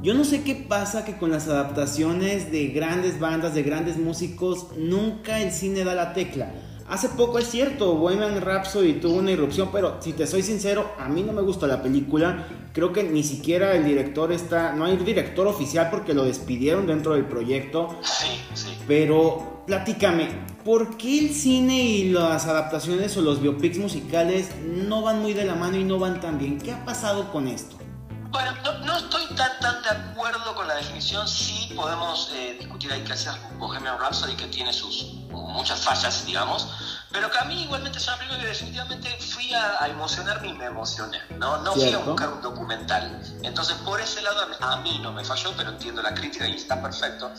yo 0.01 0.15
no 0.15 0.23
sé 0.23 0.41
qué 0.41 0.55
pasa 0.55 1.05
que 1.05 1.17
con 1.17 1.29
las 1.29 1.47
adaptaciones 1.47 2.51
de 2.51 2.67
grandes 2.69 3.19
bandas, 3.19 3.53
de 3.53 3.61
grandes 3.61 3.97
músicos, 3.97 4.67
nunca 4.75 5.39
el 5.39 5.51
cine 5.51 5.83
da 5.83 5.93
la 5.93 6.13
tecla. 6.13 6.51
Hace 6.91 7.07
poco 7.07 7.39
es 7.39 7.49
cierto, 7.49 7.95
Bohemian 7.95 8.41
Rhapsody 8.41 8.95
tuvo 8.95 9.13
una 9.13 9.31
irrupción, 9.31 9.69
pero 9.71 10.01
si 10.01 10.11
te 10.11 10.27
soy 10.27 10.43
sincero, 10.43 10.93
a 10.99 11.07
mí 11.07 11.23
no 11.23 11.31
me 11.31 11.41
gusta 11.41 11.65
la 11.65 11.81
película. 11.81 12.45
Creo 12.73 12.91
que 12.91 13.01
ni 13.03 13.23
siquiera 13.23 13.73
el 13.75 13.85
director 13.85 14.33
está, 14.33 14.73
no 14.73 14.83
hay 14.83 14.97
director 14.97 15.47
oficial 15.47 15.87
porque 15.89 16.13
lo 16.13 16.25
despidieron 16.25 16.87
dentro 16.87 17.13
del 17.13 17.23
proyecto. 17.23 17.97
Sí, 18.01 18.41
sí. 18.53 18.77
Pero 18.89 19.63
platícame, 19.65 20.27
¿por 20.65 20.97
qué 20.97 21.19
el 21.19 21.33
cine 21.33 21.81
y 21.81 22.09
las 22.09 22.45
adaptaciones 22.47 23.15
o 23.15 23.21
los 23.21 23.41
biopics 23.41 23.77
musicales 23.77 24.49
no 24.61 25.01
van 25.01 25.21
muy 25.21 25.33
de 25.33 25.45
la 25.45 25.55
mano 25.55 25.77
y 25.77 25.85
no 25.85 25.97
van 25.97 26.19
tan 26.19 26.37
bien? 26.37 26.59
¿Qué 26.59 26.73
ha 26.73 26.83
pasado 26.83 27.31
con 27.31 27.47
esto? 27.47 27.77
Bueno, 28.31 28.51
no, 28.83 28.97
estoy 28.97 29.23
tan, 29.37 29.51
tan 29.61 29.81
de 29.81 29.89
acuerdo 29.89 30.53
con 30.55 30.67
la 30.67 30.75
definición. 30.75 31.25
Sí 31.25 31.71
podemos 31.73 32.33
eh, 32.33 32.57
discutir 32.59 32.91
ahí 32.91 33.01
que 33.01 33.13
hacer 33.13 33.31
Bohemian 33.59 33.97
Rhapsody, 33.97 34.35
que 34.35 34.47
tiene 34.47 34.73
sus 34.73 35.21
muchas 35.31 35.81
fallas, 35.81 36.25
digamos, 36.25 36.67
pero 37.11 37.29
que 37.29 37.39
a 37.39 37.43
mí 37.43 37.63
igualmente 37.63 37.97
es 37.97 38.07
una 38.07 38.17
película 38.17 38.39
que 38.39 38.47
definitivamente 38.47 39.09
fui 39.19 39.53
a, 39.53 39.87
emocionarme 39.87 40.47
y 40.47 40.53
me 40.53 40.65
emocioné, 40.65 41.19
¿no? 41.37 41.57
No 41.57 41.73
fui 41.73 41.93
a 41.93 41.97
buscar 41.99 42.29
un 42.29 42.41
documental. 42.41 43.21
Entonces, 43.43 43.75
por 43.77 43.99
ese 43.99 44.21
lado, 44.21 44.47
a 44.59 44.77
mí 44.77 44.99
no 45.01 45.11
me 45.11 45.23
falló, 45.23 45.53
pero 45.57 45.69
entiendo 45.69 46.01
la 46.01 46.13
crítica 46.13 46.47
y 46.47 46.55
está 46.55 46.81
perfecto. 46.81 47.31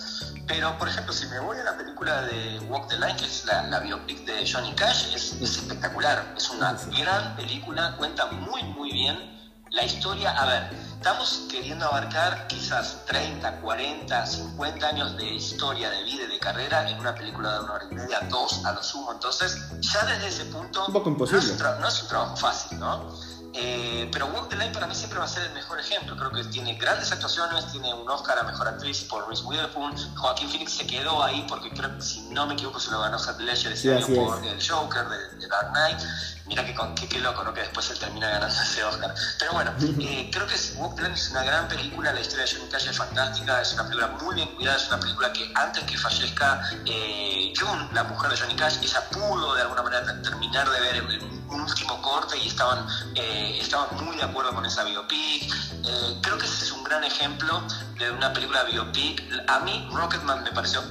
Pero, 0.47 0.77
por 0.79 0.89
ejemplo, 0.89 1.13
si 1.13 1.27
me 1.27 1.39
voy 1.41 1.59
a 1.59 1.65
la 1.65 1.77
película 1.77 2.23
de 2.23 2.59
Walk 2.69 2.89
the 2.89 2.99
Line, 2.99 3.17
que 3.17 3.25
es 3.25 3.45
la, 3.47 3.63
la 3.69 3.81
biopic 3.81 4.25
de 4.25 4.51
Johnny 4.51 4.73
Cash, 4.75 5.15
es, 5.15 5.33
es 5.41 5.57
espectacular. 5.59 6.35
Es 6.37 6.51
una 6.51 6.77
gran 6.99 7.35
película, 7.37 7.97
cuenta 7.97 8.27
muy, 8.27 8.63
muy 8.65 8.93
bien 8.93 9.42
la 9.73 9.85
historia, 9.85 10.31
a 10.31 10.47
ver, 10.47 10.71
estamos 10.97 11.47
queriendo 11.51 11.87
abarcar 11.87 12.47
quizás 12.47 13.05
30, 13.07 13.61
40, 13.61 14.27
50 14.27 14.87
años 14.87 15.17
de 15.17 15.35
historia, 15.35 15.91
de 15.91 16.05
vida 16.05 16.25
y 16.25 16.33
de 16.33 16.39
carrera 16.39 16.89
en 16.89 16.99
una 16.99 17.15
película 17.15 17.55
de 17.55 17.65
una 17.65 17.73
hora 17.75 17.85
y 17.91 17.95
media, 17.95 18.21
dos 18.29 18.65
a 18.65 18.73
lo 18.73 18.83
sumo. 18.83 19.13
Entonces, 19.13 19.59
ya 19.81 20.05
desde 20.05 20.29
ese 20.29 20.45
punto, 20.47 20.87
un 20.87 20.93
poco 20.93 21.09
imposible. 21.09 21.55
no 21.81 21.89
es 21.89 22.03
un 22.03 22.09
trabajo 22.09 22.37
fácil, 22.37 22.79
¿no? 22.79 23.11
Eh, 23.55 24.09
pero 24.11 24.27
Walk 24.27 24.49
the 24.49 24.57
Line 24.57 24.73
para 24.73 24.87
mí 24.87 24.95
siempre 24.95 25.19
va 25.19 25.27
a 25.27 25.29
ser 25.29 25.45
el 25.45 25.53
mejor 25.53 25.79
ejemplo. 25.79 26.17
Creo 26.17 26.31
que 26.31 26.45
tiene 26.45 26.75
grandes 26.75 27.13
actuaciones, 27.13 27.71
tiene 27.71 27.93
un 27.93 28.09
Oscar 28.09 28.39
a 28.39 28.45
Mejor 28.45 28.69
Actriz 28.69 29.03
por 29.05 29.29
Reese 29.29 29.45
Witherspoon. 29.45 29.95
Joaquín 30.17 30.49
Phoenix 30.49 30.73
se 30.73 30.87
quedó 30.87 31.23
ahí 31.23 31.45
porque 31.49 31.71
creo 31.71 31.95
que, 31.97 32.03
si 32.03 32.21
no 32.31 32.47
me 32.47 32.55
equivoco, 32.55 32.81
se 32.81 32.91
lo 32.91 33.01
ganó 33.01 33.19
Heath 33.19 33.41
Ledger 33.41 33.73
ese 33.73 33.95
año 33.95 34.07
por 34.07 34.45
el 34.45 34.67
Joker 34.67 35.07
de, 35.09 35.49
Dark 35.49 35.71
Knight. 35.73 35.99
Mira 36.47 36.65
que 36.65 36.75
qué, 36.95 37.09
qué, 37.09 37.21
loco, 37.21 37.45
¿no? 37.45 37.53
Que 37.53 37.61
después 37.61 37.89
él 37.91 37.99
termina 37.99 38.29
ganando 38.29 38.55
ese 38.55 38.85
Oscar. 38.85 39.15
Pero 39.39 39.53
bueno, 39.53 39.73
eh, 40.01 40.31
creo 40.33 40.47
que 40.47 40.55
Walk 40.77 40.97
the 40.97 41.03
Line 41.03 41.15
es 41.15 41.31
una 41.31 41.45
gran 41.45 41.69
película. 41.69 42.13
La 42.13 42.21
historia 42.21 42.47
de 42.47 42.53
Johnny 42.53 42.71
Cash 42.71 42.89
es 42.89 42.97
fantástica. 42.97 43.61
Es 43.61 43.75
una 43.75 43.85
película 43.85 44.09
muy 44.21 44.35
bien 44.35 44.49
cuidada. 44.55 44.77
Es 44.79 44.89
una 44.89 44.99
película 44.99 45.33
que 45.33 45.53
antes 45.55 45.85
que 45.85 45.99
fallezca 45.99 46.63
eh, 46.87 47.53
June, 47.59 47.89
la 47.93 48.05
mujer 48.05 48.31
de 48.31 48.37
Johnny 48.39 48.57
Cash, 48.57 48.79
ella 48.83 49.09
pudo 49.11 49.55
de 49.55 49.63
alguna 49.63 49.83
manera 49.83 50.23
terminar 50.23 50.71
de 50.71 50.81
ver 50.81 50.97
el 50.97 51.42
un 51.53 51.63
último 51.63 52.01
corte 52.01 52.37
y 52.39 52.49
estaban, 52.49 52.87
eh, 53.15 53.59
estaban 53.61 54.05
muy 54.05 54.17
de 54.17 54.25
acuerdo 54.25 54.55
con 54.55 54.65
esa 54.65 54.85
biopic. 54.85 55.53
Eh, 55.85 56.19
creo 56.23 56.39
que 56.39 56.47
ese 56.47 56.65
es 56.65 56.73
un 56.73 56.85
gran 56.85 57.05
ejemplo 57.05 57.63
de 57.99 58.11
una 58.11 58.33
película 58.33 58.65
biopic. 58.65 59.23
A 59.49 59.61
mí 59.61 59.89
Rocketman 59.93 60.43
me 60.45 60.53
pareció 60.53 60.83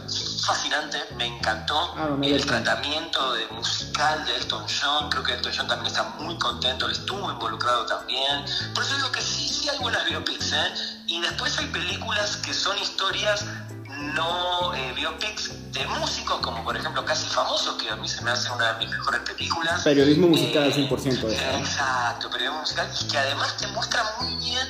fascinante, 0.45 0.97
me 1.15 1.25
encantó 1.25 1.93
ah, 1.97 2.17
el 2.21 2.45
tratamiento 2.45 3.33
de 3.33 3.47
musical 3.47 4.25
de 4.25 4.35
Elton 4.37 4.65
John. 4.67 5.09
Creo 5.09 5.23
que 5.23 5.33
Elton 5.33 5.51
John 5.55 5.67
también 5.67 5.87
está 5.87 6.03
muy 6.19 6.37
contento, 6.37 6.85
él 6.85 6.91
estuvo 6.93 7.31
involucrado 7.31 7.85
también. 7.85 8.45
Por 8.73 8.83
eso 8.83 8.95
digo 8.95 9.11
que 9.11 9.21
sí, 9.21 9.47
sí 9.47 9.69
hay 9.69 9.77
buenas 9.79 10.05
biopics, 10.05 10.53
¿eh? 10.53 10.73
Y 11.07 11.21
después 11.21 11.57
hay 11.57 11.67
películas 11.67 12.37
que 12.37 12.53
son 12.53 12.77
historias 12.77 13.45
no 14.15 14.73
eh, 14.73 14.93
biopics 14.95 15.51
de 15.71 15.85
músicos, 15.87 16.39
como 16.41 16.63
por 16.63 16.75
ejemplo 16.75 17.03
Casi 17.05 17.27
Famoso, 17.27 17.77
que 17.77 17.89
a 17.89 17.95
mí 17.95 18.07
se 18.07 18.21
me 18.23 18.31
hace 18.31 18.51
una 18.51 18.73
de 18.73 18.85
mis 18.85 18.89
mejores 18.89 19.21
películas. 19.21 19.81
Periodismo 19.83 20.27
musical 20.27 20.63
al 20.63 20.73
100%. 20.73 21.29
Eh, 21.29 21.59
exacto, 21.59 22.29
periodismo 22.29 22.61
musical, 22.61 22.89
y 22.99 23.07
que 23.07 23.17
además 23.17 23.57
te 23.57 23.67
muestra 23.67 24.03
muy 24.19 24.35
bien 24.35 24.67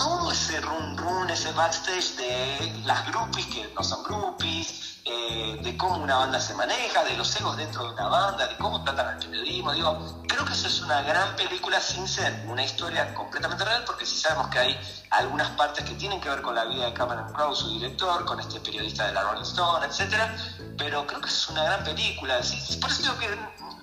todo 0.00 0.32
ese 0.32 0.58
run 0.62 0.96
run, 0.96 1.28
ese 1.28 1.52
backstage 1.52 2.16
de 2.16 2.82
las 2.86 3.06
groupies 3.08 3.46
que 3.48 3.70
no 3.76 3.84
son 3.84 4.02
groupies, 4.02 4.98
eh, 5.04 5.60
de 5.62 5.76
cómo 5.76 5.96
una 5.96 6.16
banda 6.16 6.40
se 6.40 6.54
maneja, 6.54 7.04
de 7.04 7.18
los 7.18 7.36
egos 7.36 7.54
dentro 7.58 7.84
de 7.84 7.90
una 7.90 8.08
banda, 8.08 8.46
de 8.46 8.56
cómo 8.56 8.82
tratan 8.82 9.08
al 9.08 9.18
periodismo. 9.18 9.74
Digo, 9.74 10.22
creo 10.26 10.46
que 10.46 10.54
eso 10.54 10.68
es 10.68 10.80
una 10.80 11.02
gran 11.02 11.36
película 11.36 11.78
sin 11.80 12.08
ser 12.08 12.46
una 12.48 12.64
historia 12.64 13.14
completamente 13.14 13.62
real, 13.62 13.84
porque 13.84 14.06
sí 14.06 14.16
sabemos 14.16 14.48
que 14.48 14.58
hay 14.58 14.80
algunas 15.10 15.50
partes 15.50 15.84
que 15.84 15.94
tienen 15.96 16.18
que 16.18 16.30
ver 16.30 16.40
con 16.40 16.54
la 16.54 16.64
vida 16.64 16.86
de 16.86 16.94
Cameron 16.94 17.30
Crowe, 17.34 17.54
su 17.54 17.68
director, 17.68 18.24
con 18.24 18.40
este 18.40 18.58
periodista 18.60 19.06
de 19.06 19.12
la 19.12 19.22
Rolling 19.22 19.42
Stone, 19.42 19.84
etcétera, 19.84 20.34
pero 20.78 21.06
creo 21.06 21.20
que 21.20 21.28
es 21.28 21.48
una 21.50 21.62
gran 21.64 21.84
película. 21.84 22.40
por 22.80 22.90
eso 22.90 23.02
digo 23.02 23.18
que 23.18 23.38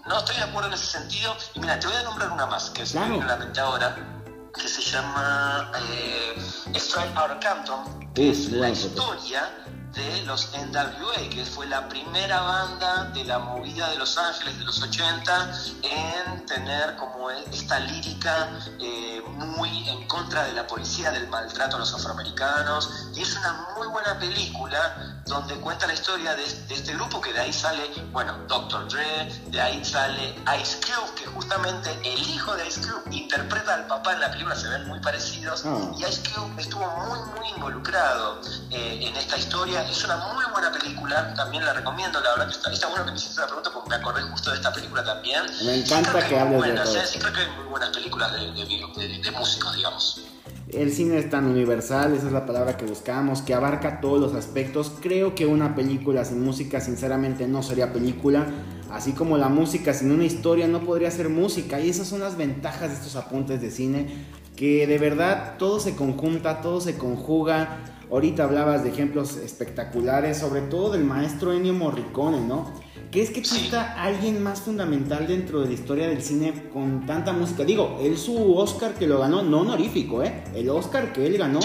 no 0.07 0.17
estoy 0.17 0.35
de 0.37 0.43
acuerdo 0.43 0.69
en 0.69 0.73
ese 0.73 0.85
sentido. 0.85 1.37
Y 1.53 1.59
mira, 1.59 1.79
te 1.79 1.85
voy 1.85 1.95
a 1.95 2.01
nombrar 2.01 2.31
una 2.31 2.47
más, 2.47 2.71
que 2.71 2.81
es 2.81 2.93
claro. 2.93 3.21
la 3.21 3.35
mente 3.35 3.59
ahora 3.59 4.16
que 4.53 4.67
se 4.67 4.81
llama 4.81 5.71
eh, 5.91 6.35
Strike 6.75 7.15
Out 7.15 7.41
Canton, 7.41 8.13
que 8.13 8.31
es 8.31 8.51
la 8.51 8.69
historia 8.69 9.49
de 9.97 10.21
los 10.23 10.51
NWA, 10.53 11.29
que 11.29 11.43
fue 11.43 11.65
la 11.65 11.89
primera 11.89 12.39
banda 12.41 13.05
de 13.05 13.23
la 13.23 13.39
movida 13.39 13.89
de 13.89 13.97
Los 13.97 14.15
Ángeles 14.17 14.59
de 14.59 14.65
los 14.65 14.81
80 14.81 15.51
en 15.81 16.45
tener 16.45 16.95
como 16.97 17.31
esta 17.31 17.79
lírica 17.79 18.49
eh, 18.79 19.23
muy 19.25 19.89
en 19.89 20.07
contra 20.07 20.43
de 20.43 20.53
la 20.53 20.67
policía, 20.67 21.09
del 21.11 21.27
maltrato 21.29 21.77
a 21.77 21.79
los 21.79 21.93
afroamericanos. 21.93 23.09
Y 23.15 23.21
es 23.21 23.35
una 23.37 23.67
muy 23.75 23.87
buena 23.87 24.19
película 24.19 25.21
donde 25.25 25.55
cuenta 25.55 25.87
la 25.87 25.93
historia 25.93 26.35
de, 26.35 26.43
este 26.43 26.93
grupo, 26.93 27.19
que 27.19 27.33
de 27.33 27.39
ahí 27.39 27.53
sale, 27.53 27.83
bueno, 28.11 28.37
Dr. 28.47 28.87
Dre, 28.89 29.25
de 29.47 29.61
ahí 29.61 29.83
sale 29.83 30.35
Ice 30.61 30.77
Cube, 30.79 31.15
que 31.15 31.25
justamente 31.25 31.91
el 32.03 32.19
hijo 32.29 32.55
de 32.55 32.67
Ice 32.67 32.81
Cube 32.81 33.15
interpreta 33.15 33.73
al 33.73 33.87
papá 33.87 34.13
en 34.13 34.21
la 34.21 34.31
película, 34.31 34.55
se 34.55 34.69
ven 34.69 34.87
muy 34.87 34.99
parecidos, 34.99 35.63
ah. 35.65 35.91
y 35.97 36.05
Ice 36.05 36.21
Cube 36.29 36.61
estuvo 36.61 36.85
muy, 36.85 37.19
muy 37.35 37.49
involucrado 37.49 38.41
eh, 38.71 38.99
en 39.01 39.15
esta 39.15 39.37
historia 39.37 39.86
es 39.89 40.03
una 40.05 40.17
muy 40.17 40.43
buena 40.51 40.71
película, 40.71 41.33
también 41.33 41.65
la 41.65 41.73
recomiendo, 41.73 42.19
la 42.19 42.31
verdad 42.31 42.45
que 42.47 42.53
está, 42.53 42.71
está 42.71 42.87
bueno 42.87 43.05
que 43.05 43.11
me 43.11 43.17
hiciste 43.17 43.41
la 43.41 43.47
pregunta 43.47 43.71
porque 43.73 43.89
me 43.89 43.95
acordé 43.95 44.21
justo 44.23 44.51
de 44.51 44.57
esta 44.57 44.73
película 44.73 45.03
también. 45.03 45.43
Me 45.65 45.75
encanta 45.75 46.27
que, 46.27 46.39
hables 46.39 46.63
de 46.63 46.71
todo. 46.73 47.05
Sí, 47.05 47.19
creo 47.19 47.33
que 47.33 47.39
hay 47.41 47.49
muy 47.57 47.65
buenas 47.65 47.89
películas 47.89 48.31
de, 48.33 49.19
de, 49.19 49.31
músicos, 49.31 49.75
digamos. 49.75 50.21
El 50.69 50.91
cine 50.91 51.17
es 51.17 51.29
tan 51.29 51.45
universal, 51.45 52.13
esa 52.13 52.27
es 52.27 52.33
la 52.33 52.45
palabra 52.45 52.75
que 52.75 52.85
buscamos, 52.85 53.41
que 53.41 53.53
abarca 53.53 54.01
todos 54.01 54.19
los 54.19 54.33
aspectos. 54.33 54.91
Creo 55.01 55.33
que 55.33 55.45
una 55.45 55.75
película 55.75 56.25
sin 56.25 56.43
música 56.43 56.81
sinceramente 56.81 57.47
no 57.47 57.63
sería 57.63 57.93
película, 57.93 58.45
así 58.91 59.13
como 59.13 59.37
la 59.37 59.47
música 59.47 59.93
sin 59.93 60.11
una 60.11 60.25
historia 60.25 60.67
no 60.67 60.81
podría 60.81 61.09
ser 61.09 61.29
música. 61.29 61.79
Y 61.79 61.89
esas 61.89 62.07
son 62.07 62.19
las 62.19 62.35
ventajas 62.35 62.89
de 62.89 62.95
estos 62.95 63.15
apuntes 63.15 63.61
de 63.61 63.71
cine, 63.71 64.25
que 64.57 64.87
de 64.87 64.97
verdad 64.97 65.55
todo 65.57 65.79
se 65.79 65.95
conjunta, 65.95 66.61
todo 66.61 66.81
se 66.81 66.97
conjuga 66.97 67.96
Ahorita 68.09 68.45
hablabas 68.45 68.83
de 68.83 68.89
ejemplos 68.89 69.35
espectaculares, 69.35 70.37
sobre 70.37 70.61
todo 70.61 70.91
del 70.91 71.03
maestro 71.03 71.51
Ennio 71.51 71.73
Morricone, 71.73 72.39
¿no? 72.39 72.73
¿Qué 73.11 73.21
es 73.21 73.31
que 73.31 73.39
exista 73.39 74.01
alguien 74.01 74.43
más 74.43 74.61
fundamental 74.61 75.27
dentro 75.27 75.61
de 75.61 75.67
la 75.67 75.73
historia 75.73 76.07
del 76.07 76.21
cine 76.21 76.69
con 76.71 77.05
tanta 77.05 77.31
música? 77.31 77.63
Digo, 77.63 77.97
él 78.01 78.17
su 78.17 78.55
Oscar 78.57 78.93
que 78.93 79.07
lo 79.07 79.19
ganó, 79.19 79.41
no 79.43 79.61
honorífico, 79.61 80.23
¿eh? 80.23 80.43
El 80.53 80.69
Oscar 80.69 81.13
que 81.13 81.25
él 81.25 81.37
ganó 81.37 81.59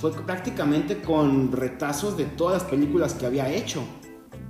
fue 0.00 0.12
prácticamente 0.12 1.00
con 1.00 1.50
retazos 1.52 2.16
de 2.16 2.24
todas 2.24 2.62
las 2.62 2.70
películas 2.70 3.14
que 3.14 3.26
había 3.26 3.48
hecho. 3.48 3.82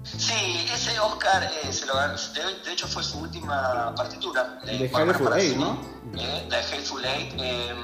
Sí, 0.02 0.66
ese 0.72 0.98
Oscar 1.00 1.50
eh, 1.64 1.72
se 1.72 1.86
lo 1.86 1.94
ganó, 1.94 2.14
de, 2.14 2.72
hecho 2.72 2.86
fue 2.86 3.02
su 3.02 3.20
última 3.20 3.94
partitura. 3.94 4.60
De, 4.66 4.78
de 4.78 4.90
Hateful 4.94 5.32
Eight, 5.34 5.56
¿no? 5.56 5.80
Eh, 6.14 6.46
de 6.48 6.56
Hateful 6.56 7.04
Eight. 7.04 7.34
Eh, 7.38 7.74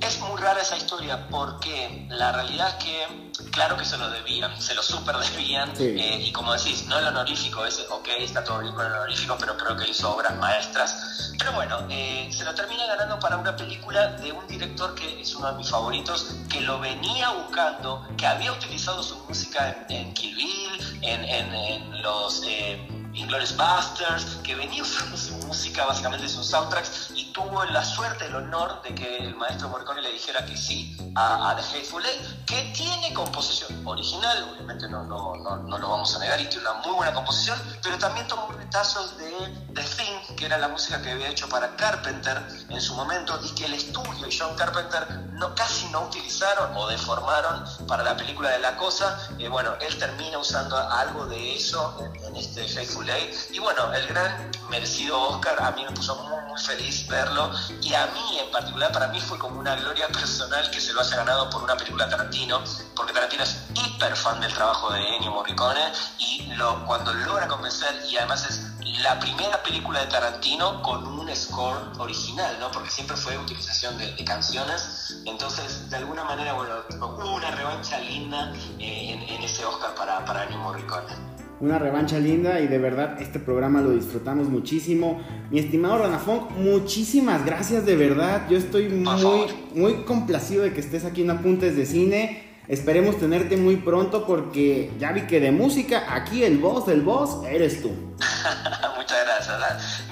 es 0.00 0.18
muy 0.20 0.40
rara 0.40 0.60
esa 0.60 0.76
historia 0.76 1.28
porque 1.28 2.06
la 2.08 2.32
realidad 2.32 2.68
es 2.68 2.84
que, 2.84 3.50
claro 3.50 3.76
que 3.76 3.84
se 3.84 3.98
lo 3.98 4.10
debían, 4.10 4.60
se 4.60 4.74
lo 4.74 4.82
super 4.82 5.16
debían, 5.16 5.72
eh, 5.78 6.22
y 6.24 6.32
como 6.32 6.52
decís, 6.52 6.86
no 6.86 6.98
el 6.98 7.06
honorífico, 7.06 7.64
es, 7.64 7.86
ok, 7.90 8.08
está 8.18 8.42
todo 8.42 8.60
bien 8.60 8.74
con 8.74 8.86
el 8.86 8.92
honorífico, 8.92 9.36
pero 9.38 9.56
creo 9.56 9.76
que 9.76 9.88
hizo 9.88 10.14
obras 10.14 10.36
maestras. 10.36 11.32
Pero 11.38 11.52
bueno, 11.52 11.78
eh, 11.90 12.28
se 12.32 12.44
lo 12.44 12.54
termina 12.54 12.86
ganando 12.86 13.18
para 13.18 13.36
una 13.36 13.54
película 13.56 14.12
de 14.12 14.32
un 14.32 14.46
director 14.46 14.94
que 14.94 15.20
es 15.20 15.34
uno 15.34 15.52
de 15.52 15.58
mis 15.58 15.70
favoritos, 15.70 16.34
que 16.48 16.60
lo 16.60 16.80
venía 16.80 17.30
buscando, 17.30 18.06
que 18.16 18.26
había 18.26 18.52
utilizado 18.52 19.02
su 19.02 19.16
música 19.26 19.86
en, 19.88 20.12
Kill 20.14 20.34
Bill, 20.34 20.98
en, 21.02 22.02
los... 22.02 22.42
Eh, 22.46 22.96
Inglourious 23.12 23.56
Busters, 23.56 24.38
que 24.44 24.54
venía 24.54 24.82
usando 24.82 25.16
su 25.16 25.34
música, 25.46 25.84
básicamente 25.84 26.28
sus 26.28 26.46
soundtracks, 26.46 27.10
tuvo 27.32 27.64
la 27.64 27.84
suerte, 27.84 28.26
el 28.26 28.34
honor 28.34 28.82
de 28.82 28.94
que 28.94 29.18
el 29.18 29.34
maestro 29.36 29.68
Morricone 29.68 30.02
le 30.02 30.12
dijera 30.12 30.44
que 30.44 30.56
sí 30.56 30.96
a, 31.14 31.54
The 31.56 31.78
Hateful 31.78 32.04
Eight, 32.04 32.44
que 32.44 32.72
tiene 32.74 33.12
composición 33.14 33.86
original, 33.86 34.50
obviamente 34.52 34.88
no, 34.88 35.04
no, 35.04 35.36
no, 35.36 35.78
lo 35.78 35.88
vamos 35.88 36.14
a 36.14 36.18
negar, 36.18 36.40
y 36.40 36.46
tiene 36.46 36.68
una 36.68 36.80
muy 36.80 36.94
buena 36.94 37.12
composición, 37.12 37.60
pero 37.82 37.98
también 37.98 38.26
tomó 38.28 38.48
retazos 38.48 39.16
de 39.18 39.30
Thing, 39.74 39.99
que 40.40 40.46
era 40.46 40.56
la 40.56 40.68
música 40.68 41.02
que 41.02 41.10
había 41.10 41.28
hecho 41.28 41.46
para 41.50 41.76
Carpenter 41.76 42.42
en 42.70 42.80
su 42.80 42.94
momento, 42.94 43.38
y 43.44 43.54
que 43.54 43.66
el 43.66 43.74
estudio 43.74 44.26
y 44.26 44.36
John 44.36 44.56
Carpenter 44.56 45.06
no, 45.34 45.54
casi 45.54 45.86
no 45.88 46.04
utilizaron 46.04 46.74
o 46.74 46.88
deformaron 46.88 47.62
para 47.86 48.02
la 48.02 48.16
película 48.16 48.48
de 48.48 48.58
La 48.60 48.74
Cosa. 48.78 49.28
Eh, 49.38 49.48
bueno, 49.48 49.74
él 49.82 49.98
termina 49.98 50.38
usando 50.38 50.78
algo 50.78 51.26
de 51.26 51.56
eso 51.56 51.94
en, 52.00 52.24
en 52.24 52.36
este 52.36 52.62
Hateful 52.62 53.06
y 53.52 53.58
bueno, 53.58 53.92
el 53.92 54.06
gran 54.06 54.50
merecido 54.70 55.20
Oscar 55.20 55.56
a 55.60 55.72
mí 55.72 55.84
me 55.84 55.90
puso 55.90 56.16
muy, 56.16 56.40
muy 56.48 56.58
feliz 56.58 57.06
verlo. 57.06 57.50
Y 57.82 57.92
a 57.92 58.06
mí 58.06 58.38
en 58.38 58.50
particular, 58.50 58.92
para 58.92 59.08
mí 59.08 59.20
fue 59.20 59.38
como 59.38 59.60
una 59.60 59.76
gloria 59.76 60.08
personal 60.08 60.70
que 60.70 60.80
se 60.80 60.94
lo 60.94 61.02
haya 61.02 61.16
ganado 61.16 61.50
por 61.50 61.62
una 61.62 61.76
película 61.76 62.08
Tarantino, 62.08 62.64
porque 62.96 63.12
Tarantino 63.12 63.42
es 63.42 63.56
hiper 63.74 64.16
fan 64.16 64.40
del 64.40 64.54
trabajo 64.54 64.90
de 64.90 65.16
Ennio 65.16 65.32
Morricone 65.32 65.92
y 66.18 66.40
cuando 66.86 67.14
logra 67.14 67.48
convencer, 67.48 68.04
y 68.06 68.18
además 68.18 68.44
es 68.44 68.69
la 68.98 69.18
primera 69.18 69.62
película 69.62 70.00
de 70.00 70.06
Tarantino 70.06 70.82
con 70.82 71.06
un 71.06 71.34
score 71.34 71.80
original, 71.98 72.56
¿no? 72.60 72.70
Porque 72.70 72.90
siempre 72.90 73.16
fue 73.16 73.36
utilización 73.38 73.96
de, 73.98 74.24
canciones. 74.24 75.22
Entonces, 75.26 75.88
de 75.90 75.96
alguna 75.96 76.24
manera, 76.24 76.52
bueno, 76.54 76.74
hubo 76.98 77.34
una 77.34 77.50
revancha 77.50 77.98
linda 77.98 78.52
eh, 78.78 79.26
en, 79.28 79.42
ese 79.42 79.64
Oscar 79.64 79.94
para, 79.94 80.24
para 80.24 80.44
Ennio 80.44 80.58
Morricone 80.58 81.30
una 81.60 81.78
revancha 81.78 82.18
linda 82.18 82.58
y 82.60 82.68
de 82.68 82.78
verdad 82.78 83.20
este 83.20 83.38
programa 83.38 83.82
lo 83.82 83.90
disfrutamos 83.90 84.48
muchísimo. 84.48 85.20
Mi 85.50 85.58
estimado 85.58 85.98
Ranafunk, 85.98 86.52
muchísimas 86.52 87.44
gracias 87.44 87.84
de 87.84 87.96
verdad. 87.96 88.46
Yo 88.48 88.56
estoy 88.56 88.88
muy, 88.88 89.46
muy 89.74 90.04
complacido 90.04 90.62
de 90.62 90.72
que 90.72 90.80
estés 90.80 91.04
aquí 91.04 91.20
en 91.20 91.30
Apuntes 91.30 91.76
de 91.76 91.84
Cine. 91.84 92.44
Esperemos 92.66 93.18
tenerte 93.18 93.58
muy 93.58 93.76
pronto 93.76 94.26
porque 94.26 94.90
ya 94.98 95.12
vi 95.12 95.22
que 95.22 95.38
de 95.38 95.52
música 95.52 96.14
aquí 96.14 96.44
el 96.44 96.56
boss 96.56 96.86
del 96.86 97.02
boss 97.02 97.44
eres 97.46 97.82
tú. 97.82 98.09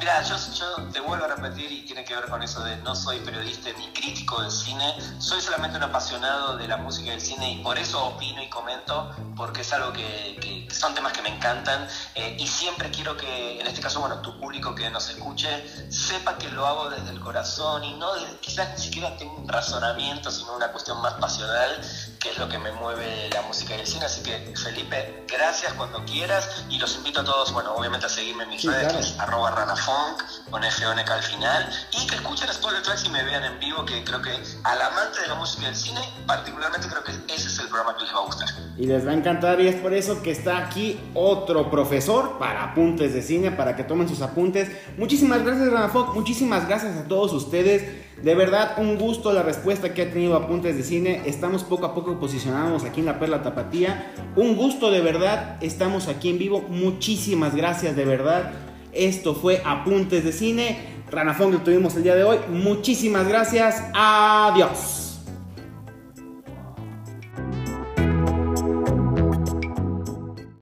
Mira, 0.09 0.23
yo, 0.23 0.91
te 0.91 1.01
vuelvo 1.01 1.27
a 1.27 1.29
repetir 1.29 1.71
y 1.71 1.83
tiene 1.83 2.03
que 2.03 2.15
ver 2.15 2.31
con 2.31 2.43
eso 2.43 2.65
de 2.65 2.79
no 2.79 2.95
soy 2.95 3.19
periodista 3.19 3.69
ni 3.77 3.89
crítico 3.89 4.41
del 4.41 4.51
cine, 4.51 4.95
soy 5.19 5.39
solamente 5.43 5.77
un 5.77 5.83
apasionado 5.83 6.57
de 6.57 6.67
la 6.67 6.79
música 6.79 7.09
y 7.09 7.11
del 7.11 7.21
cine 7.21 7.53
y 7.53 7.63
por 7.63 7.77
eso 7.77 8.03
opino 8.07 8.43
y 8.43 8.49
comento, 8.49 9.11
porque 9.37 9.61
es 9.61 9.71
algo 9.75 9.93
que, 9.93 10.67
son 10.71 10.95
temas 10.95 11.13
que 11.13 11.21
me 11.21 11.29
encantan 11.29 11.87
eh, 12.15 12.37
y 12.39 12.47
siempre 12.47 12.91
quiero 12.91 13.19
que, 13.19 13.61
en 13.61 13.67
este 13.67 13.83
caso, 13.83 14.01
bueno, 14.01 14.23
tu 14.23 14.41
público 14.41 14.75
que 14.75 14.89
nos 14.89 15.11
escuche 15.11 15.93
sepa 15.93 16.39
que 16.39 16.49
lo 16.49 16.67
hago 16.67 16.89
desde 16.89 17.11
el 17.11 17.21
corazón 17.21 17.85
y 17.85 17.93
no 17.93 18.09
quizás 18.41 18.71
ni 18.79 18.85
siquiera 18.85 19.15
tengo 19.19 19.37
un 19.37 19.47
razonamiento, 19.47 20.31
sino 20.31 20.57
una 20.57 20.73
cuestión 20.73 21.03
más 21.03 21.15
pasional, 21.21 21.83
que 22.21 22.31
es 22.31 22.39
lo 22.39 22.49
que 22.49 22.59
me 22.59 22.73
mueve 22.73 23.31
la 23.33 23.43
música 23.43 23.77
y 23.77 23.81
el 23.81 23.87
cine. 23.87 24.05
Así 24.05 24.23
que, 24.23 24.33
Felipe, 24.57 25.25
gracias 25.29 25.73
cuando 25.75 26.05
quieras 26.05 26.65
y 26.69 26.79
los 26.79 26.97
invito 26.97 27.21
a 27.21 27.25
todos, 27.25 27.53
bueno, 27.53 27.75
obviamente 27.75 28.07
a 28.07 28.09
seguirme 28.09 28.45
en 28.45 28.51
mis 28.51 28.65
redes, 28.65 28.93
que 28.93 29.01
es 29.01 29.19
arroba 29.19 29.51
ranafunk, 29.51 30.23
con 30.51 30.63
FONK 30.63 31.11
al 31.11 31.23
final, 31.23 31.71
y 31.93 32.07
que 32.07 32.17
escuchen 32.17 32.49
Spoiler 32.53 32.83
Tracks 32.83 33.05
y 33.05 33.11
me 33.11 33.23
vean 33.25 33.45
en 33.45 33.59
vivo, 33.61 33.85
que 33.85 34.03
creo 34.05 34.21
que 34.21 34.31
al 34.65 34.83
amante 34.83 35.21
de 35.21 35.29
la 35.29 35.35
música 35.35 35.63
y 35.63 35.67
del 35.67 35.77
cine, 35.77 36.01
particularmente 36.27 36.89
creo 36.89 37.05
que 37.05 37.13
ese 37.33 37.49
es 37.49 37.59
el 37.59 37.69
programa 37.69 37.97
que 37.97 38.05
les 38.05 38.15
va 38.15 38.19
a 38.19 38.25
gustar. 38.25 38.49
Y 38.77 38.87
les 38.87 39.07
va 39.07 39.11
a 39.11 39.15
encantar, 39.15 39.61
y 39.61 39.69
es 39.69 39.77
por 39.77 39.95
eso 39.95 40.23
que 40.23 40.31
está 40.31 40.59
aquí 40.59 41.01
otro 41.15 41.71
profesor 41.71 42.39
para 42.39 42.65
apuntes 42.65 43.13
de 43.15 43.23
cine, 43.23 43.51
para 43.53 43.77
que 43.77 43.85
tomen 43.85 44.09
sus 44.09 44.23
apuntes. 44.23 44.71
Muchísimas 44.97 45.45
gracias, 45.45 45.71
Ranafunk, 45.71 46.15
muchísimas 46.15 46.67
gracias 46.67 46.97
a 46.97 47.05
todos 47.05 47.33
ustedes. 47.33 48.08
De 48.23 48.35
verdad, 48.35 48.75
un 48.79 48.99
gusto 48.99 49.33
la 49.33 49.43
respuesta 49.43 49.95
que 49.95 50.03
ha 50.03 50.11
tenido 50.11 50.35
Apuntes 50.37 50.77
de 50.77 50.83
Cine. 50.83 51.23
Estamos 51.27 51.63
poco 51.63 51.87
a 51.87 51.95
poco 51.95 52.19
posicionados 52.19 52.85
aquí 52.85 53.01
en 53.01 53.07
la 53.07 53.19
Perla 53.21 53.43
Tapatía. 53.43 54.13
Un 54.35 54.57
gusto 54.57 54.91
de 54.91 55.01
verdad. 55.01 55.57
Estamos 55.61 56.09
aquí 56.09 56.31
en 56.31 56.39
vivo. 56.39 56.65
Muchísimas 56.69 57.55
gracias 57.55 57.95
de 57.95 58.05
verdad. 58.05 58.51
Esto 58.93 59.35
fue 59.35 59.63
Apuntes 59.65 60.25
de 60.25 60.33
Cine. 60.33 60.79
Ranafón 61.11 61.53
lo 61.53 61.59
tuvimos 61.59 61.95
el 61.95 62.03
día 62.03 62.17
de 62.17 62.25
hoy. 62.25 62.39
Muchísimas 62.51 63.29
gracias. 63.29 63.83
Adiós. 63.95 65.08